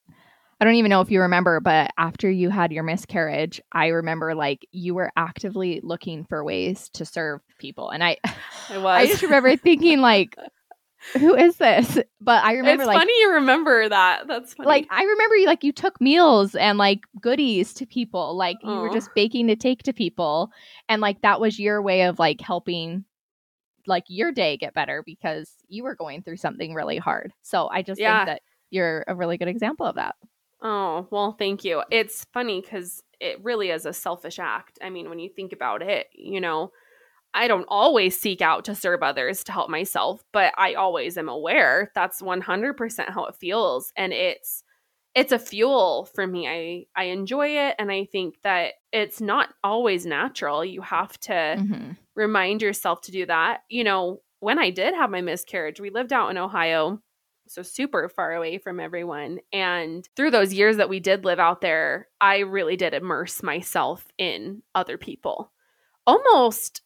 [0.66, 4.34] I don't even know if you remember, but after you had your miscarriage, I remember
[4.34, 7.92] like you were actively looking for ways to serve people.
[7.92, 8.18] And I
[8.72, 8.86] I was.
[8.98, 10.36] I just remember thinking like
[11.20, 12.00] who is this?
[12.20, 14.26] But I remember it's like funny you remember that.
[14.28, 14.68] That's funny.
[14.68, 18.36] like I remember you like you took meals and like goodies to people.
[18.36, 20.50] Like you were just baking to take to people
[20.90, 23.06] and like that was your way of like helping
[23.86, 27.32] like your day get better because you were going through something really hard.
[27.44, 28.26] So I just Yeah.
[28.26, 30.16] think that you're a really good example of that.
[30.62, 31.84] Oh, well, thank you.
[31.92, 34.80] It's funny because it really is a selfish act.
[34.82, 36.72] I mean, when you think about it, you know,
[37.34, 41.30] I don't always seek out to serve others to help myself, but I always am
[41.30, 44.64] aware that's 100% how it feels and it's
[45.16, 46.48] it's a fuel for me.
[46.48, 50.66] I I enjoy it and I think that it's not always natural.
[50.66, 51.98] You have to Mhm.
[52.16, 53.62] remind yourself to do that.
[53.70, 57.02] You know, when I did have my miscarriage, we lived out in Ohio,
[57.48, 59.40] so super far away from everyone.
[59.54, 64.08] And through those years that we did live out there, I really did immerse myself
[64.18, 65.52] in other people
[66.08, 66.82] almost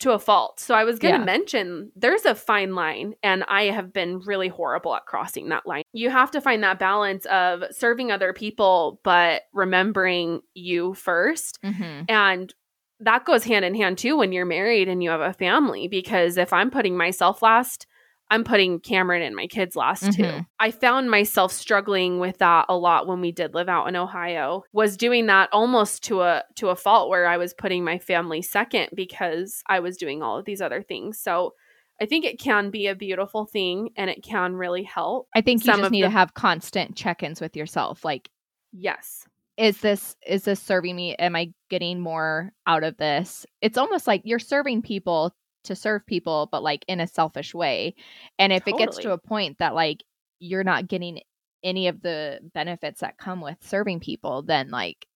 [0.00, 0.58] to a fault.
[0.58, 1.24] So I was going to Yeah.
[1.24, 5.84] mention there's a fine line, and I have been really horrible at crossing that line.
[5.92, 11.60] You have to find that balance of serving other people, but remembering you first.
[11.62, 12.06] Mhm.
[12.08, 12.52] And
[13.00, 16.36] that goes hand in hand too when you're married and you have a family because
[16.36, 17.86] if I'm putting myself last,
[18.30, 20.22] I'm putting Cameron and my kids last too.
[20.22, 20.46] Mhm.
[20.58, 24.64] I found myself struggling with that a lot when we did live out in Ohio.
[24.72, 28.42] Was doing that almost to a to a fault where I was putting my family
[28.42, 31.20] second because I was doing all of these other things.
[31.20, 31.54] So
[32.00, 35.28] I think it can be a beautiful thing and it can really help.
[35.34, 38.04] I think you Some just need the- to have constant check-ins with yourself.
[38.04, 38.30] Like
[38.72, 39.28] Yes.
[39.56, 41.14] is this is this serving me?
[41.16, 43.46] Am I getting more out of this?
[43.60, 45.32] It's almost like you're serving people
[45.64, 47.94] to serve people, but like in a selfish way.
[48.38, 50.02] And if it gets to a point that like
[50.38, 51.20] you're not getting
[51.62, 55.06] any of the benefits that come with serving people, then like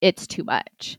[0.00, 0.98] it's too much.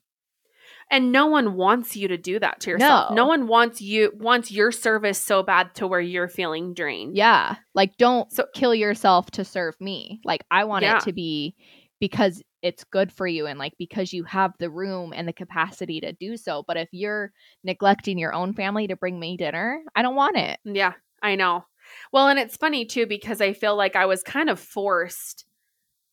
[0.90, 3.12] And no one wants you to do that to yourself.
[3.12, 3.16] No.
[3.16, 7.16] No, one wants you wants your service so bad to where you're feeling drained.
[7.16, 7.56] Yeah.
[7.74, 10.20] Like don't So- kill yourself to serve me.
[10.26, 10.98] Like I want Yeah.
[10.98, 11.56] it to be
[12.02, 16.00] because it's good for you and like because you have the room and the capacity
[16.02, 16.64] to do so.
[16.68, 17.32] But if you're
[17.64, 20.60] neglecting your own family to bring me dinner, I don't want it.
[20.64, 21.66] Yeah, I know.
[22.12, 25.46] Well, and it's funny too because I feel like I was kind of forced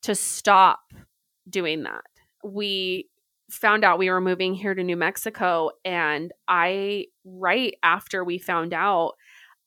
[0.02, 0.80] to stop
[1.48, 2.04] doing that.
[2.44, 3.08] We
[3.50, 8.74] found out we were moving here to New Mexico and I right after we found
[8.74, 9.14] out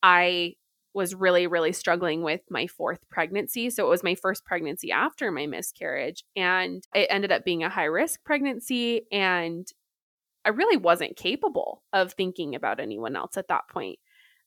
[0.03, 0.55] I
[0.93, 3.69] was really really struggling with my fourth pregnancy.
[3.69, 7.69] So it was my first pregnancy after my miscarriage and it ended up being a
[7.69, 9.67] high risk pregnancy and
[10.43, 13.99] I really wasn't capable of thinking about anyone else at that point.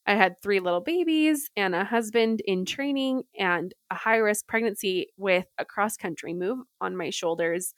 [0.07, 5.07] I had three little babies and a husband in training and a high risk pregnancy
[5.17, 7.73] with a cross country move on my shoulders.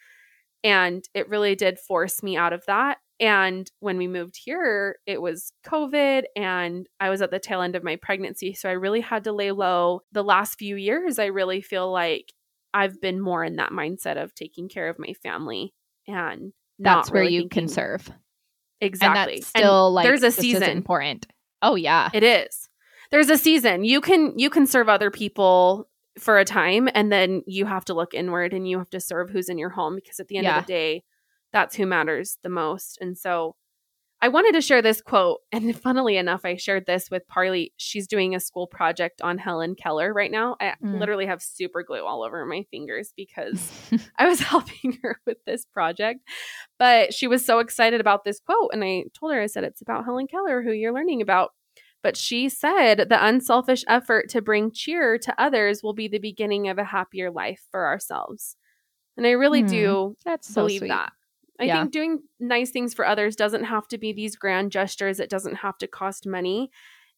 [0.64, 2.98] And it really did force me out of that.
[3.20, 7.76] And when we moved here, it was COVID and I was at the tail end
[7.76, 8.54] of my pregnancy.
[8.54, 10.02] So I really had to lay low.
[10.12, 12.32] The last few years, I really feel like
[12.74, 15.74] I've been more in that mindset of taking care of my family
[16.08, 18.12] and That's where you can serve.
[18.82, 19.34] Exactly.
[19.34, 20.70] And that's still like there's a season.
[20.70, 21.26] important.
[21.64, 22.10] Oh yeah.
[22.14, 22.70] It is.
[23.10, 23.84] There's a season.
[23.84, 27.94] You can you can serve other people for a time and then you have to
[27.94, 30.46] look inward and you have to serve who's in your home because at the end
[30.46, 30.60] Yeah.
[30.60, 31.04] of the day
[31.54, 32.98] that's who matters the most.
[33.02, 33.56] And so
[34.20, 37.72] I wanted to share this quote and funnily enough I shared this with Parley.
[37.78, 40.56] She's doing a school project on Helen Keller right now.
[40.60, 41.00] I Mm.
[41.00, 43.72] literally have super glue all over my fingers because
[44.18, 46.22] I was helping her with this project,
[46.80, 48.72] but she was so excited about this quote.
[48.74, 51.52] And I told her, I said, it's about Helen Keller, who you're learning about.
[52.08, 56.70] But she said, the unselfish effort to bring cheer to others will be the beginning
[56.70, 58.56] of a happier life for ourselves.
[59.18, 59.68] And I really Hmm.
[59.68, 60.88] do that's so believe sweet.
[60.92, 61.12] that.
[61.60, 61.82] I Yeah.
[61.82, 65.20] think doing nice things for others doesn't have to be these grand gestures.
[65.20, 66.70] It doesn't have to cost money.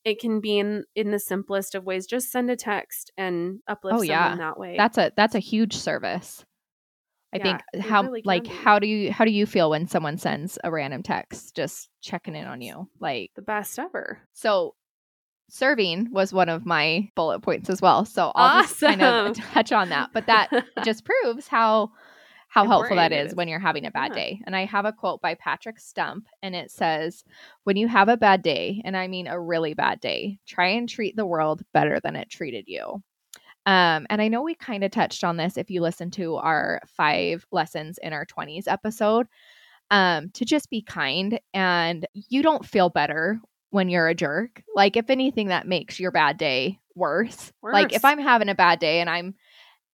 [0.06, 2.08] It can be in in the simplest of ways.
[2.08, 4.30] Just send a text and uplift Oh, yeah.
[4.30, 4.76] someone that way.
[4.76, 6.44] That's a that's a huge service.
[7.32, 8.50] I Yeah, think how really like be.
[8.50, 12.36] how do you how do you feel when someone sends a random text just checking
[12.36, 12.90] in on you?
[13.00, 14.20] Like the best ever.
[14.34, 14.74] so
[15.50, 18.06] serving was one of my bullet points as well.
[18.06, 20.10] So I'll just kind of touch on that.
[20.14, 20.50] But that
[20.86, 21.92] just proves how
[22.48, 23.36] how helpful that Important it is is.
[23.36, 24.16] when you're having a bad Yeah.
[24.16, 24.42] day.
[24.48, 27.24] And I have a quote by Patrick Stump and it says,
[27.64, 30.90] "When you have a bad day, and I mean a really bad day, try and
[30.90, 33.04] treat the world better than it treated you."
[33.66, 36.82] Um, and I know we kind of touched on this if you listen to our
[36.88, 39.28] five lessons in our 20s episode.
[39.92, 43.40] Um, to just be kind and you don't feel better
[43.72, 44.64] when you're a jerk.
[44.76, 47.52] Like if anything that makes your bad day worse.
[47.74, 49.36] Like if I'm having a bad day and I'm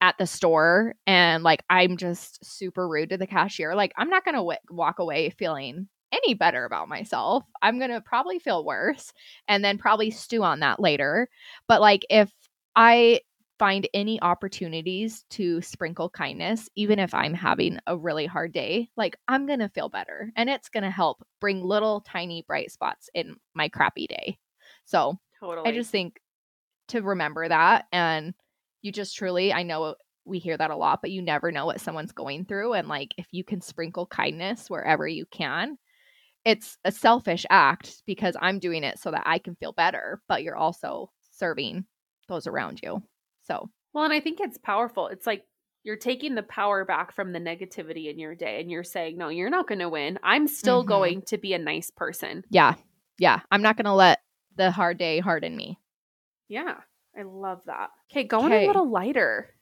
[0.02, 4.26] at the store and like I'm just super rude to the cashier, like I'm not
[4.26, 7.44] going to w- walk away feeling any better about myself.
[7.62, 9.14] I'm going to probably feel worse
[9.48, 11.30] and then probably stew on that later.
[11.68, 12.32] But like if
[12.76, 13.22] I
[13.58, 19.16] find any opportunities to sprinkle kindness, even if I'm having a really hard day, like
[19.28, 23.10] I'm going to feel better and it's going to help bring little tiny bright spots
[23.14, 24.38] in my crappy day.
[24.86, 25.70] So Totally.
[25.70, 26.20] I just think
[26.90, 28.34] to remember that and
[28.82, 31.82] you just truly, I know we hear that a lot, but you never know what
[31.82, 32.74] someone's going through.
[32.74, 35.78] And like if you can sprinkle kindness wherever you can,
[36.46, 40.44] it's a selfish act because I'm doing it so that I can feel better, but
[40.44, 41.86] you're also serving
[42.28, 43.02] those around you.
[43.46, 45.08] So Well, and I think it's powerful.
[45.08, 45.46] It's like
[45.84, 49.30] you're taking the power back from the negativity in your day and you're saying, no,
[49.30, 50.20] you're not going to win.
[50.24, 50.88] I'm still Mhm.
[50.88, 52.44] going to be a nice person.
[52.50, 52.76] yeah,
[53.20, 54.20] yeah, I'm not going to let
[54.56, 55.80] the hard day harden me.
[56.48, 56.82] Yeah,
[57.18, 57.92] I love that.
[58.12, 58.64] Okay, going Okay.
[58.64, 59.56] a little lighter.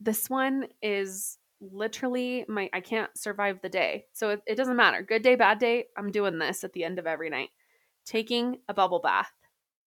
[0.00, 4.06] This one is literally my, I can't survive the day.
[4.12, 5.02] So it, it doesn't matter.
[5.02, 5.86] Good day, bad day.
[5.96, 7.50] I'm doing this at the end of every night.
[8.06, 9.30] Taking a bubble bath.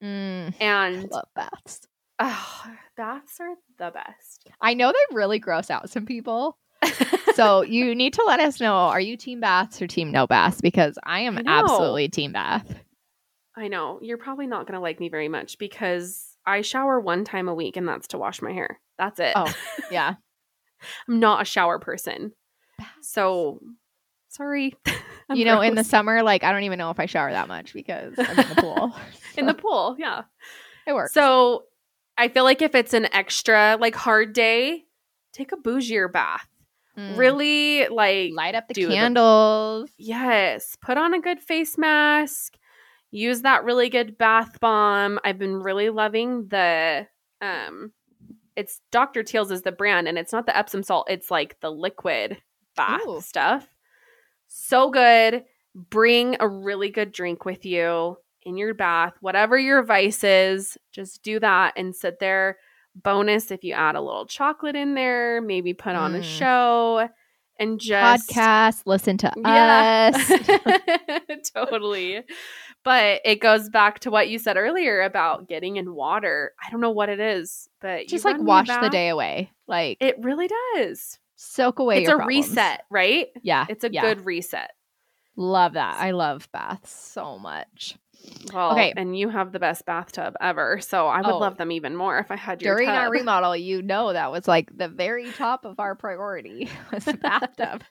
[0.02, 1.88] Mm, I And love baths.
[2.20, 2.66] Oh,
[2.98, 4.48] baths are the best.
[4.62, 6.58] I know they really gross out some people.
[7.36, 10.60] so you need to let us know are you team baths or team no baths
[10.60, 12.76] because i am I absolutely team bath
[13.56, 14.00] I know.
[14.02, 17.54] You're probably not going to like me very much because I shower one time a
[17.54, 18.80] week and that's to wash my hair.
[18.98, 19.34] That's it.
[19.36, 19.54] Oh.
[19.92, 20.16] yeah
[21.08, 22.34] I'm not a shower person.
[23.02, 23.60] So
[24.30, 24.76] sorry.
[25.34, 27.74] You know in the summer like i don't even know if i shower that much
[27.74, 28.96] because i'm in the pool
[29.38, 30.24] in the pool, yeah.
[30.86, 31.64] it works So
[32.18, 34.84] I feel like if it's an extra like hard day,
[35.34, 36.48] take a bougier bath.
[36.98, 37.18] Mm.
[37.18, 42.56] Really like light up the do the- candles yes, put on a good face mask.
[43.10, 45.20] Use that really good bath bomb.
[45.24, 47.08] I've been really loving the
[47.42, 47.92] um
[48.56, 49.24] it's Dr.
[49.24, 52.38] Teal's is the brand and it's not the Epsom salt, it's like the liquid
[52.76, 53.22] bath Ooh.
[53.22, 53.68] stuff.
[54.48, 55.46] So good.
[55.74, 61.24] Bring a really good drink with you in your bath, whatever your vice is, just
[61.24, 62.58] do that and sit there.
[62.96, 66.24] Bonus if you add a little chocolate in there, maybe put on a Mm.
[66.24, 67.10] show
[67.60, 70.12] and just podcast listen to yeah.
[70.14, 72.22] us totally.
[72.84, 76.52] But it goes back to what you said earlier about getting in water.
[76.66, 79.52] I don't know what it is, but you just like a wash the day away
[79.68, 81.18] like It really does.
[81.36, 82.50] soak away it's a problems.
[82.50, 83.28] reset, right?
[83.42, 84.02] yeah It's a yeah.
[84.02, 84.72] good reset.
[85.36, 87.98] love that i love baths so much
[88.54, 88.94] Well, Okay.
[88.96, 91.38] and you have the best bathtub ever, so I would Oh.
[91.40, 94.48] love them even more if I had your during our remodel, you know that was
[94.48, 97.84] like the very top of our priority was a bathtub.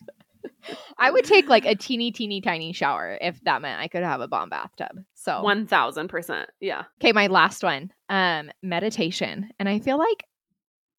[0.98, 4.20] I would take like a teeny, teeny, tiny shower if that meant I could have
[4.20, 5.04] a bomb bathtub.
[5.14, 6.84] So, One thousand percent, yeah.
[7.00, 10.24] okay, my last one, um, meditation, and I feel like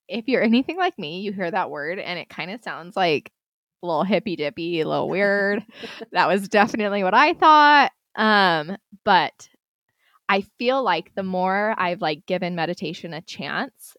[0.07, 3.31] if you're anything like me, you hear that word and it kind of sounds like
[3.81, 5.63] a little hippy dippy, a little weird.
[6.11, 7.91] that was definitely what I thought.
[8.15, 9.49] Um, but
[10.29, 13.95] I feel like the more I've like given meditation a chance,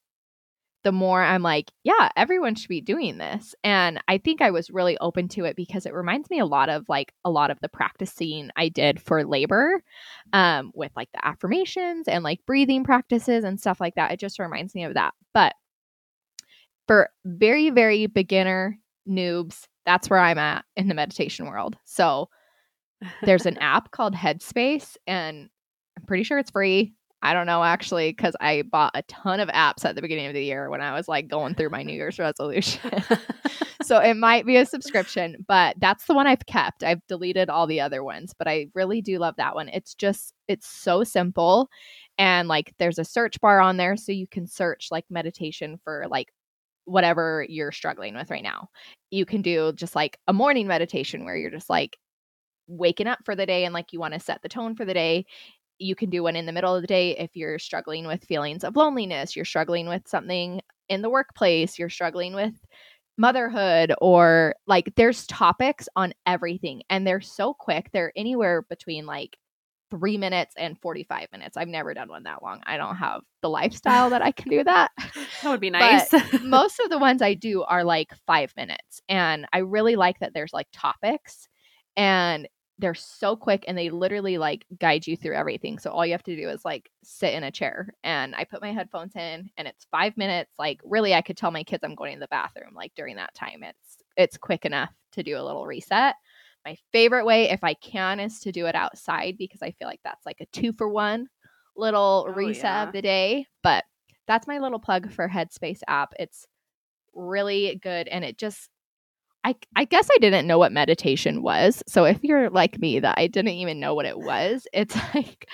[0.84, 3.54] the more I'm like, yeah, everyone should be doing this.
[3.64, 6.68] And I think I was really open to it because it reminds me a lot
[6.68, 9.82] of like a lot of the practicing I did for labor
[10.32, 14.12] um with like the affirmations and like breathing practices and stuff like that.
[14.12, 15.14] It just reminds me of that.
[15.32, 15.54] But
[16.86, 21.76] for very very beginner noobs, that's where I'm at in the meditation world.
[21.84, 22.28] So
[23.22, 25.48] there's an app called Headspace, and
[25.98, 26.94] I'm pretty sure it's free.
[27.24, 30.34] I don't know actually, because I bought a ton of apps at the beginning of
[30.34, 33.02] the year when I was like going through my New Year's resolution.
[33.82, 36.84] so it might be a subscription, but that's the one I've kept.
[36.84, 39.70] I've deleted all the other ones, but I really do love that one.
[39.70, 41.70] It's just, it's so simple.
[42.18, 46.04] And like there's a search bar on there so you can search like meditation for
[46.10, 46.28] like
[46.84, 48.68] whatever you're struggling with right now.
[49.10, 51.96] You can do just like a morning meditation where you're just like
[52.66, 54.94] waking up for the day and like you want to set the tone for the
[54.94, 55.26] day.
[55.78, 58.64] You can do one in the middle of the day if you're struggling with feelings
[58.64, 62.54] of loneliness, you're struggling with something in the workplace, you're struggling with
[63.16, 67.90] motherhood or like there's topics on everything and they're so quick.
[67.92, 69.36] They're anywhere between like
[69.90, 71.56] 3 minutes and 45 minutes.
[71.56, 72.60] I've never done one that long.
[72.66, 74.90] I don't have the lifestyle that I can do that.
[75.42, 76.10] That would be nice.
[76.42, 79.02] most of the ones I do are like five minutes.
[79.08, 81.48] And I really like that there's like topics
[81.96, 85.78] and they're so quick and they literally like guide you through everything.
[85.78, 88.62] So all you have to do is like sit in a chair and I put
[88.62, 90.50] my headphones in and it's five minutes.
[90.58, 93.34] Like really I could tell my kids I'm going to the bathroom like during that
[93.34, 93.62] time.
[93.62, 96.16] It's it's quick enough to do a little reset.
[96.64, 100.00] My favorite way, if I can, is to do it outside because I feel like
[100.02, 101.28] that's like a two for one
[101.76, 102.82] little Oh, reset yeah.
[102.88, 103.46] of the day.
[103.62, 103.84] But
[104.26, 106.14] that's my little plug for Headspace app.
[106.18, 106.46] It's
[107.14, 108.68] really good and it just
[109.44, 111.82] I I guess I didn't know what meditation was.
[111.86, 115.46] So if you're like me that I didn't even know what it was, it's like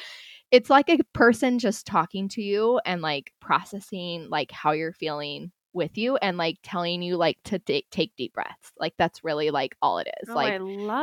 [0.50, 5.52] it's like a person just talking to you and like processing like how you're feeling
[5.72, 8.72] with you and like telling you like to take take deep breaths.
[8.78, 10.28] Like that's really like all it is.
[10.28, 10.52] Oh, like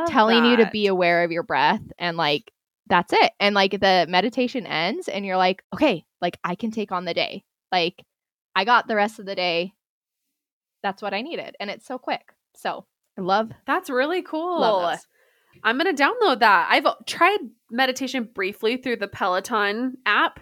[0.06, 2.50] telling you to be aware of your breath and like
[2.86, 3.32] that's it.
[3.38, 7.14] And like the meditation ends and you're like, okay, like I can take on the
[7.14, 7.44] day.
[7.70, 8.02] Like
[8.54, 9.74] I got the rest of the day.
[10.82, 11.54] That's what I needed.
[11.60, 12.32] And it's so quick.
[12.54, 12.86] So
[13.16, 14.60] I love That's really cool.
[14.60, 14.98] Love.
[15.64, 16.68] I'm to download that.
[16.70, 17.38] I've tried
[17.70, 20.40] meditation briefly through the Peloton app.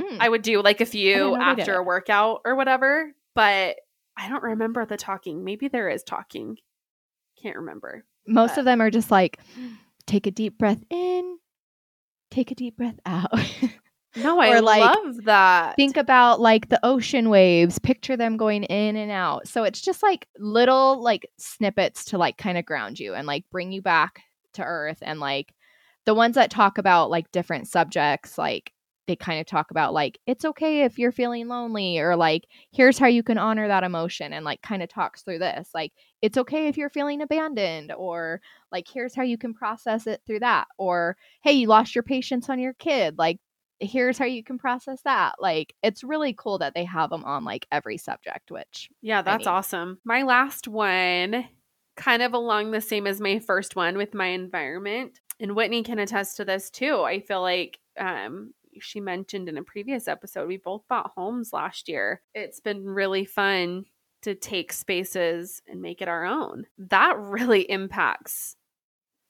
[0.00, 0.16] Mm.
[0.18, 3.76] I would do like a few know they did after a workout or whatever, but
[4.16, 5.44] I don't remember the talking.
[5.44, 6.56] Maybe there is talking.
[7.42, 8.04] Can't remember.
[8.26, 9.38] most but- of them are just like
[10.06, 11.38] take a deep breath in,
[12.30, 13.30] take a deep breath out.
[14.16, 15.76] No, I Or, like, love that.
[15.76, 19.48] Think about like the ocean waves, picture them going in and out.
[19.48, 23.44] So it's just like little like snippets to like kind of ground you and like
[23.50, 24.20] bring you back
[24.54, 25.54] to earth and like
[26.06, 28.72] the ones that talk about like different subjects like
[29.06, 32.98] they kind of talk about like it's okay if you're feeling lonely or like here's
[32.98, 35.92] how you can honor that emotion and like kind of talks through this like
[36.22, 38.40] it's okay if you're feeling abandoned or
[38.72, 42.48] like here's how you can process it through that or hey you lost your patience
[42.48, 43.38] on your kid like
[43.80, 47.44] here's how you can process that like it's really cool that they have them on
[47.44, 49.98] like every subject which Yeah, that's awesome.
[50.04, 51.46] My last one,
[51.96, 55.98] kind of along the same as my first one with my environment, and Whitney can
[55.98, 57.02] attest to this too.
[57.02, 61.88] I feel like um, she mentioned in a previous episode, we both bought homes last
[61.88, 62.22] year.
[62.34, 63.84] It's been really fun
[64.22, 66.66] to take spaces and make it our own.
[66.78, 68.56] That really impacts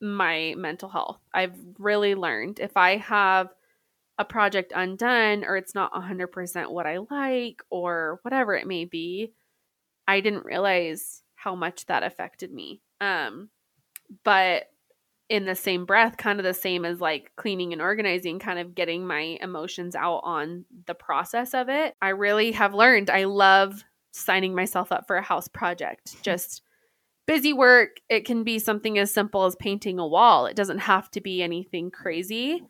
[0.01, 1.21] my mental health.
[1.33, 3.49] I've really learned if I have
[4.21, 9.33] a project undone or it's not 100% what I like or whatever it may be,
[10.07, 12.83] I didn't realize how much that affected me.
[13.01, 13.49] Um
[14.23, 14.65] but
[15.31, 18.75] in the same breath, kind of the same as like cleaning and organizing, kind of
[18.75, 21.95] getting my emotions out on the process of it.
[22.03, 26.17] I really have learned I love signing myself up for a house project.
[26.23, 26.61] Just
[27.27, 28.01] busy work.
[28.11, 30.45] It can be something as simple as painting a wall.
[30.45, 32.63] It doesn't have to be anything crazy.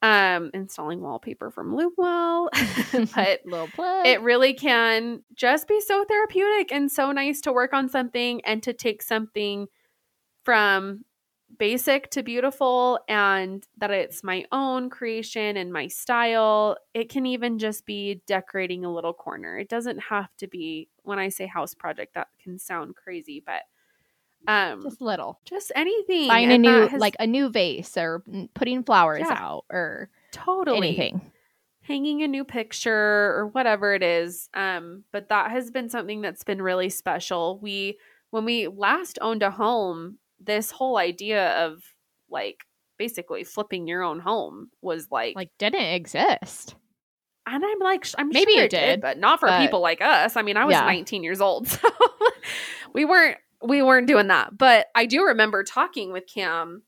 [0.00, 2.50] Um, installing wallpaper from Loomwell.
[3.14, 7.72] but little plug it really can just be so therapeutic and so nice to work
[7.72, 9.66] on something and to take something
[10.44, 11.04] from
[11.58, 16.76] basic to beautiful and that it's my own creation and my style.
[16.94, 19.58] It can even just be decorating a little corner.
[19.58, 23.62] It doesn't have to be when I say house project that can sound crazy, but
[24.46, 26.28] um just little just anything.
[26.28, 29.36] buying a new has like a new vase or mm, putting flowers Yeah.
[29.38, 31.20] out or totally anything
[31.82, 34.50] hanging a new picture or whatever it is.
[34.52, 37.58] Um, but that has been something that's been really special.
[37.62, 37.98] We
[38.30, 41.82] when we last owned a home, this whole idea of
[42.28, 42.64] like
[42.98, 46.74] basically flipping your own home was like, like didn't exist
[47.46, 49.80] and I'm like, I'm Maybe sure it it did, did, but not for but- people
[49.80, 50.36] like us.
[50.36, 50.84] I mean, I was Yeah.
[50.84, 51.88] 19 years old, so
[52.92, 54.56] we weren't we weren't doing that.
[54.56, 56.82] But I do remember talking with Cam,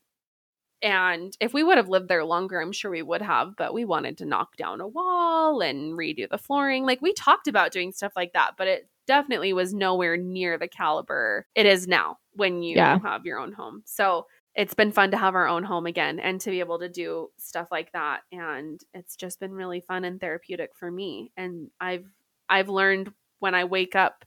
[0.81, 3.55] and if we would have lived there longer, I'm sure we would have.
[3.57, 6.85] But we wanted to knock down a wall and redo the flooring.
[6.85, 10.67] Like we talked about doing stuff like that, but it definitely was nowhere near the
[10.67, 12.99] caliber it is now when you Yeah.
[13.03, 13.83] have your own home.
[13.85, 16.89] So it's been fun to have our own home again and to be able to
[16.89, 21.69] do stuff like that and it's just been really fun and therapeutic for me and
[21.79, 22.05] i've
[22.49, 24.25] i've learned when i wake up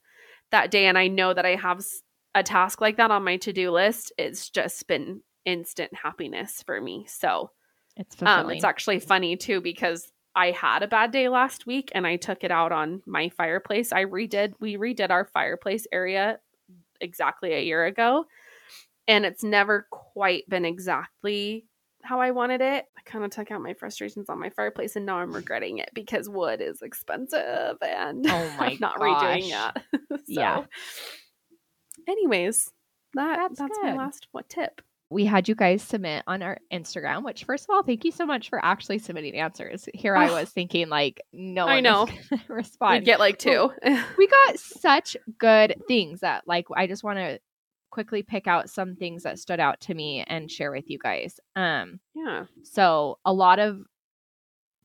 [0.50, 1.84] that day and i know that i have
[2.34, 7.04] a task like that on my to-do list it's just been instant happiness for me
[7.08, 7.50] so
[7.96, 12.06] it's um, it's actually funny too because I had a bad day last week and
[12.06, 13.92] I took it out on my fireplace.
[13.92, 16.40] I redid, we redid our fireplace area
[17.00, 18.24] exactly a year ago,
[19.06, 21.66] and it's never quite been exactly
[22.02, 22.84] how I wanted it.
[22.98, 25.90] I kind of took out my frustrations on my fireplace and now I'm regretting it
[25.94, 29.50] because wood is expensive and Oh my I'm not redoing gosh.
[29.50, 29.82] that.
[30.10, 30.64] so, Yeah.
[32.08, 32.70] Anyways,
[33.14, 34.80] that That's that's, my last what tip.
[35.10, 38.26] we had you guys submit on our Instagram, which first of all, thank you so
[38.26, 39.88] much for actually submitting answers.
[39.94, 40.34] Here I Oh.
[40.40, 42.08] was thinking like no I know.
[42.48, 43.00] respond.
[43.00, 43.70] We'd get like two.
[44.18, 47.38] we got such good things that like I just want to
[47.90, 51.38] quickly pick out some things that stood out to me and share with you guys.
[51.54, 52.46] Um yeah.
[52.64, 53.78] so a lot of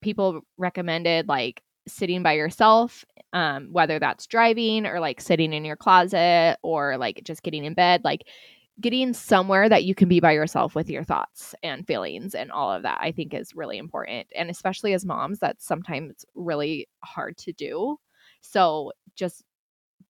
[0.01, 5.75] people recommended like sitting by yourself um whether that's driving or like sitting in your
[5.75, 8.21] closet or like just getting in bed like
[8.81, 12.71] getting somewhere that you can be by yourself with your thoughts and feelings and all
[12.71, 17.37] of that I think is really important and especially as moms that's sometimes really hard
[17.39, 17.97] to do
[18.41, 19.43] so just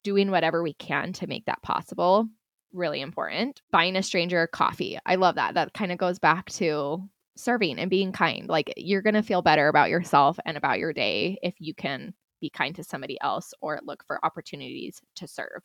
[0.03, 2.27] doing whatever we can to make that possible
[2.71, 3.63] really important.
[3.71, 7.01] Buying a stranger coffee i love that that kind of goes back to
[7.39, 10.93] serving and being kind like you're going to feel better about yourself and about your
[10.93, 15.61] day if you can be kind to somebody else or look for opportunities to serve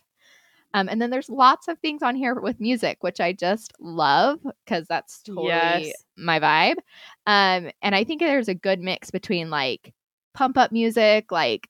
[0.75, 4.41] Um, and then there's lots of things on here with music, which I just love
[4.65, 6.05] because that's totally Yes.
[6.17, 6.79] my vibe.
[7.27, 9.95] Um, and I think there's a good mix between like
[10.35, 11.69] pump up music, like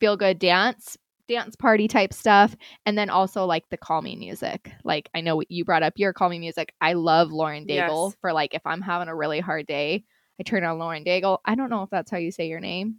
[0.00, 0.96] feel good dance,
[1.30, 2.54] dance party type stuff,
[2.84, 4.70] and then also like the calming music.
[4.84, 6.74] Like I know you brought up your calming music.
[6.80, 8.16] I love Lauren Daigle Yes.
[8.20, 10.04] for like if I'm having a really hard day,
[10.38, 11.38] I turn on Lauren Daigle.
[11.44, 12.96] I don't know if that's how you say your name.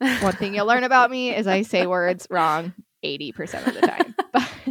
[0.00, 2.72] One thing you'll learn about me is I say words wrong
[3.04, 4.14] 80% of the time.
[4.32, 4.67] But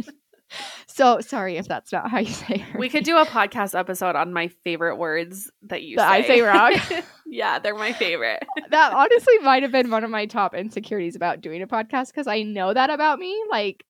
[0.98, 4.16] so sorry if that's not how you say her we could do a podcast episode
[4.16, 6.02] on my favorite words that you say.
[6.02, 6.40] I say.
[6.40, 6.74] wrong?
[7.26, 8.42] yeah, they're my favorite.
[8.70, 12.26] that honestly might have been one of my top insecurities about doing a podcast because
[12.26, 13.40] I know that about me.
[13.50, 13.84] Like,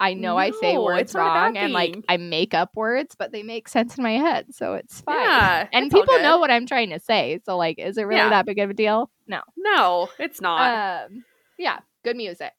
[0.00, 1.96] I know I say words it's not a bad wrong and like.
[2.08, 4.46] I make up words, but they make sense in my head.
[4.54, 5.20] So it's fine.
[5.20, 7.40] Yeah, and it's people know what I'm trying to say.
[7.44, 8.30] So, like, is it really Yeah.
[8.30, 9.10] that big of a deal?
[9.26, 9.40] No.
[9.56, 11.06] No, it's not.
[11.06, 11.24] Um,
[11.58, 12.52] yeah, good music.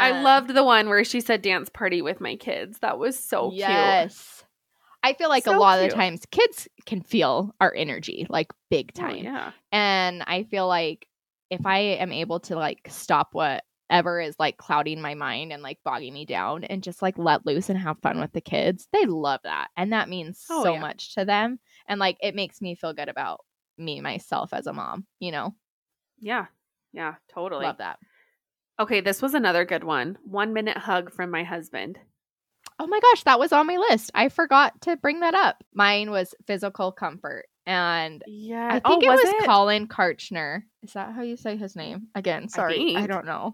[0.00, 2.78] I Um, loved the one where she said dance party with my kids.
[2.80, 3.98] That was so cute.
[4.04, 4.44] yes.
[5.02, 8.52] I feel like a So lot of the times kids can feel our energy like
[8.70, 9.24] big Oh, time.
[9.24, 9.52] yeah.
[9.72, 11.08] And I feel like
[11.50, 15.78] if I am able to like stop whatever is like clouding my mind and like
[15.84, 19.06] bogging me down and just like let loose and have fun with the kids, they
[19.06, 19.68] love that.
[19.76, 20.80] And that means Oh, so yeah.
[20.80, 21.60] much to them.
[21.88, 23.40] And like it makes me feel good about
[23.78, 25.54] me myself as a mom, you know?
[26.18, 26.46] Yeah.
[26.92, 27.64] Yeah, totally.
[27.64, 27.98] Love that.
[28.80, 30.18] Okay, this was another good one.
[30.24, 31.98] One minute hug from my husband.
[32.78, 34.10] Oh my gosh, that was on my list.
[34.14, 35.62] I forgot to bring that up.
[35.74, 37.46] Mine was physical comfort.
[37.66, 38.68] And Yeah.
[38.72, 40.62] I oh, think it was, Collin Kartchner.
[40.82, 42.08] Is that how you say his name?
[42.14, 42.96] Again, sorry.
[42.96, 43.08] I, think.
[43.08, 43.52] don't know.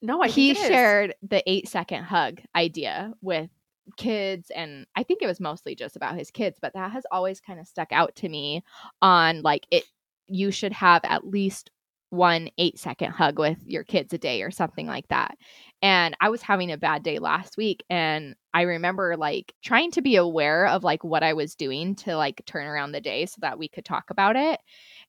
[0.00, 3.50] No, I he it shared the eight second hug idea with
[3.96, 7.40] kids and i think it was mostly just about his kids but that has always
[7.40, 8.62] kind of stuck out to me
[9.02, 9.84] on like it
[10.28, 11.70] you should have at least
[12.12, 15.36] one eight second hug with your kids a day or something like that
[15.80, 20.02] and i was having a bad day last week and i remember like trying to
[20.02, 23.36] be aware of like what i was doing to like turn around the day so
[23.40, 24.60] that we could talk about it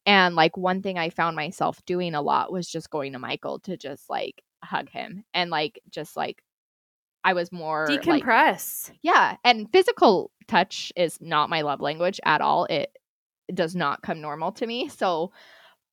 [0.05, 3.59] and like one thing I found myself doing a lot was just going to Michael
[3.59, 6.43] to just like hug him and like just like
[7.23, 8.91] I was more like Decompress.
[9.01, 12.65] yeah, and physical touch is not my love language at all.
[12.65, 12.89] It
[13.53, 14.89] does not come normal to me.
[14.89, 15.31] So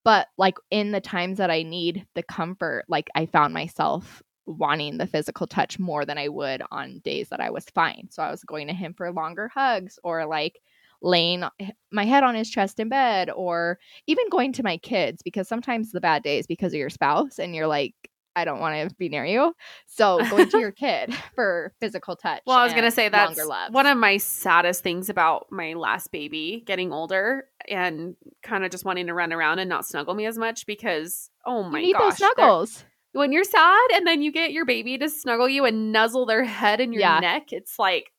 [0.04, 4.98] but like in the times that I need the comfort, like I found myself wanting
[4.98, 8.08] the physical touch more than I would on days that I was fine.
[8.10, 10.58] So I was going to him for longer hugs or like
[11.02, 11.44] laying
[11.92, 15.92] my head on his chest in bed or even going to my kids because sometimes
[15.92, 17.94] the bad days because of your spouse and you're like
[18.40, 19.54] I don't want to be near you.
[19.86, 22.42] So going to your kid for physical touch.
[22.46, 26.62] Well, I was gonna say that's one of my saddest things about my last baby
[26.66, 30.38] getting older and kind of just wanting to run around and not snuggle me as
[30.38, 32.84] much because oh my need gosh, snuggles.
[33.12, 36.44] When you're sad and then you get your baby to snuggle you and nuzzle their
[36.44, 37.18] head in your Yeah.
[37.20, 38.12] neck, it's like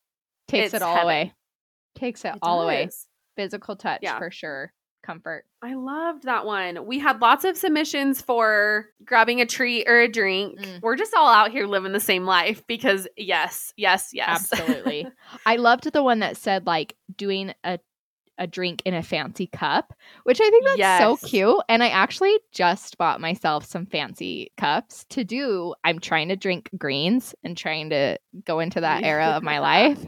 [0.48, 1.06] Takes it's it all heaven.
[1.08, 1.34] away.
[1.96, 2.90] Takes it, it all away.
[3.38, 4.18] Physical touch Yeah.
[4.18, 4.74] for sure.
[5.12, 5.43] Comfort.
[5.62, 6.86] I loved that one.
[6.86, 10.57] We had lots of submissions for grabbing a treat or a drink.
[10.57, 10.82] Mm.
[10.82, 14.53] We're just all out here living the same life because yes, yes, yes.
[14.53, 15.05] Absolutely.
[15.45, 17.80] I loved the one that said like doing a
[18.38, 19.93] a drink in a fancy cup,
[20.24, 21.62] which I think that's so cute.
[21.70, 25.76] And I actually just bought myself some fancy cups to do.
[25.84, 29.59] I'm trying to drink greens and trying to go into that era of my
[29.89, 30.03] life.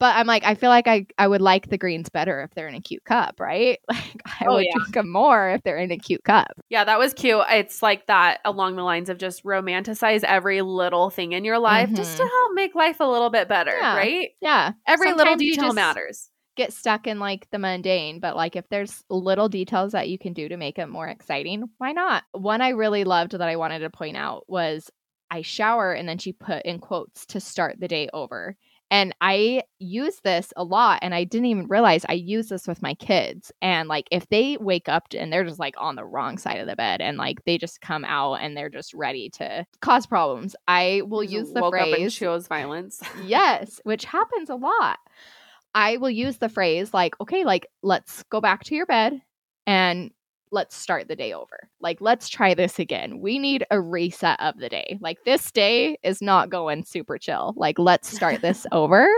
[0.00, 2.68] But I'm like, I feel like I, I would like the greens better if they're
[2.68, 3.78] in a cute cup, right?
[3.88, 4.74] Like I Oh, would yeah.
[4.74, 6.48] drink them more if they're in a cute cup.
[6.70, 7.42] Yeah, that was cute.
[7.50, 11.94] It's like that along the lines of just romanticize every little thing in your life
[11.94, 12.30] just to Mhm.
[12.40, 13.90] help make life a little bit better, Yeah.
[13.90, 14.30] right?
[14.40, 14.72] Yeah.
[14.86, 16.30] Every little Sometimes you detail matters.
[16.56, 20.32] get stuck in like the mundane, but like if there's little details that you can
[20.32, 22.24] do to make it more exciting, why not?
[22.32, 24.90] One I really loved that I wanted to point out was
[25.30, 28.56] I shower and then she put in quotes to start the day over.
[28.90, 32.80] And I use this a lot and I didn't even realize I use this with
[32.80, 33.52] my kids.
[33.60, 36.66] And like if they wake up and they're just like on the wrong side of
[36.66, 40.56] the bed and like they just come out and they're just ready to cause problems,
[40.66, 43.00] I will use the woke up and phrase chose violence.
[43.24, 44.98] yes, which happens a lot.
[45.74, 49.20] I will use the phrase like, okay, like let's go back to your bed
[49.66, 50.10] and
[50.50, 51.68] let's start the day over.
[51.80, 53.20] Like, let's try this again.
[53.20, 54.98] We need a reset of the day.
[55.00, 57.54] Like, this day is not going super chill.
[57.56, 59.08] Like, let's start this over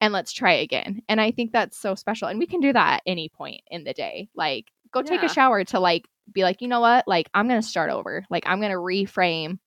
[0.00, 1.02] and let's try again.
[1.08, 2.28] And I think that's so special.
[2.28, 4.28] And we can do that at any point in the day.
[4.34, 5.26] Like, go take Yeah.
[5.26, 7.06] a shower to like be like, you know what?
[7.08, 8.24] Like, I'm going to start over.
[8.30, 9.58] Like, I'm going to reframe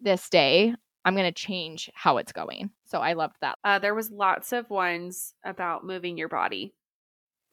[0.00, 0.74] this day.
[1.04, 2.70] I'm going to change how it's going.
[2.84, 3.56] So I loved that.
[3.64, 6.74] Uh, there was lots of ones about moving your body.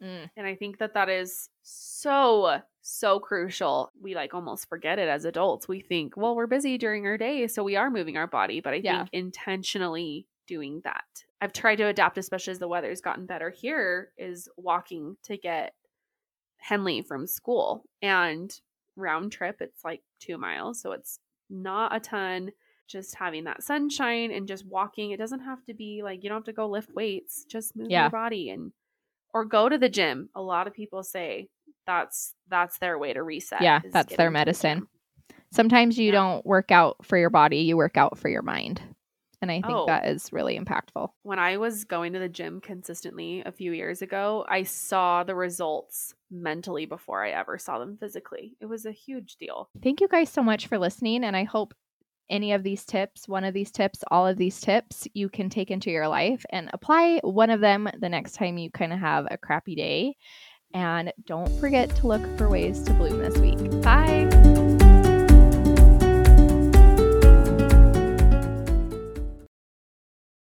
[0.03, 0.29] Mm.
[0.35, 3.91] And I think that that is so, so crucial.
[4.01, 5.67] We like almost forget it as adults.
[5.67, 8.59] We think, well, we're busy during our day, so we are moving our body.
[8.61, 8.97] But I Yeah.
[8.99, 11.03] think intentionally doing that.
[11.41, 15.73] I've tried to adapt, especially as the weather's gotten better here, is walking to get
[16.57, 17.85] Henley from school.
[18.01, 18.53] And
[18.95, 20.81] round trip, it's like two miles.
[20.81, 21.19] So it's
[21.49, 22.51] not a ton.
[22.87, 25.11] Just having that sunshine and just walking.
[25.11, 27.43] It doesn't have to be like you don't have to go lift weights.
[27.45, 28.03] Just move Yeah.
[28.03, 28.71] your body and
[29.35, 30.29] or go to the gym.
[30.33, 31.49] A lot of people say
[31.85, 33.61] that's that's their way to reset.
[33.61, 34.87] Yeah, that's their to the medicine.
[35.51, 36.11] Sometimes you Yeah.
[36.13, 38.81] don't work out for your body, you work out for your mind.
[39.41, 39.85] And I think Oh.
[39.85, 41.11] that is really impactful.
[41.23, 45.35] when I was going to the gym consistently a few years ago, I saw the
[45.35, 48.55] results mentally before I ever saw them physically.
[48.61, 49.69] It was a huge deal.
[49.83, 51.23] Thank you guys so much for listening.
[51.25, 51.73] And I hope
[52.29, 55.71] any of these tips, one of these tips, all of these tips, you can take
[55.71, 59.27] into your life and apply one of them the next time you kind of have
[59.29, 60.15] a crappy day.
[60.73, 63.81] And don't forget to look for ways to bloom this week.
[63.81, 64.34] Bye.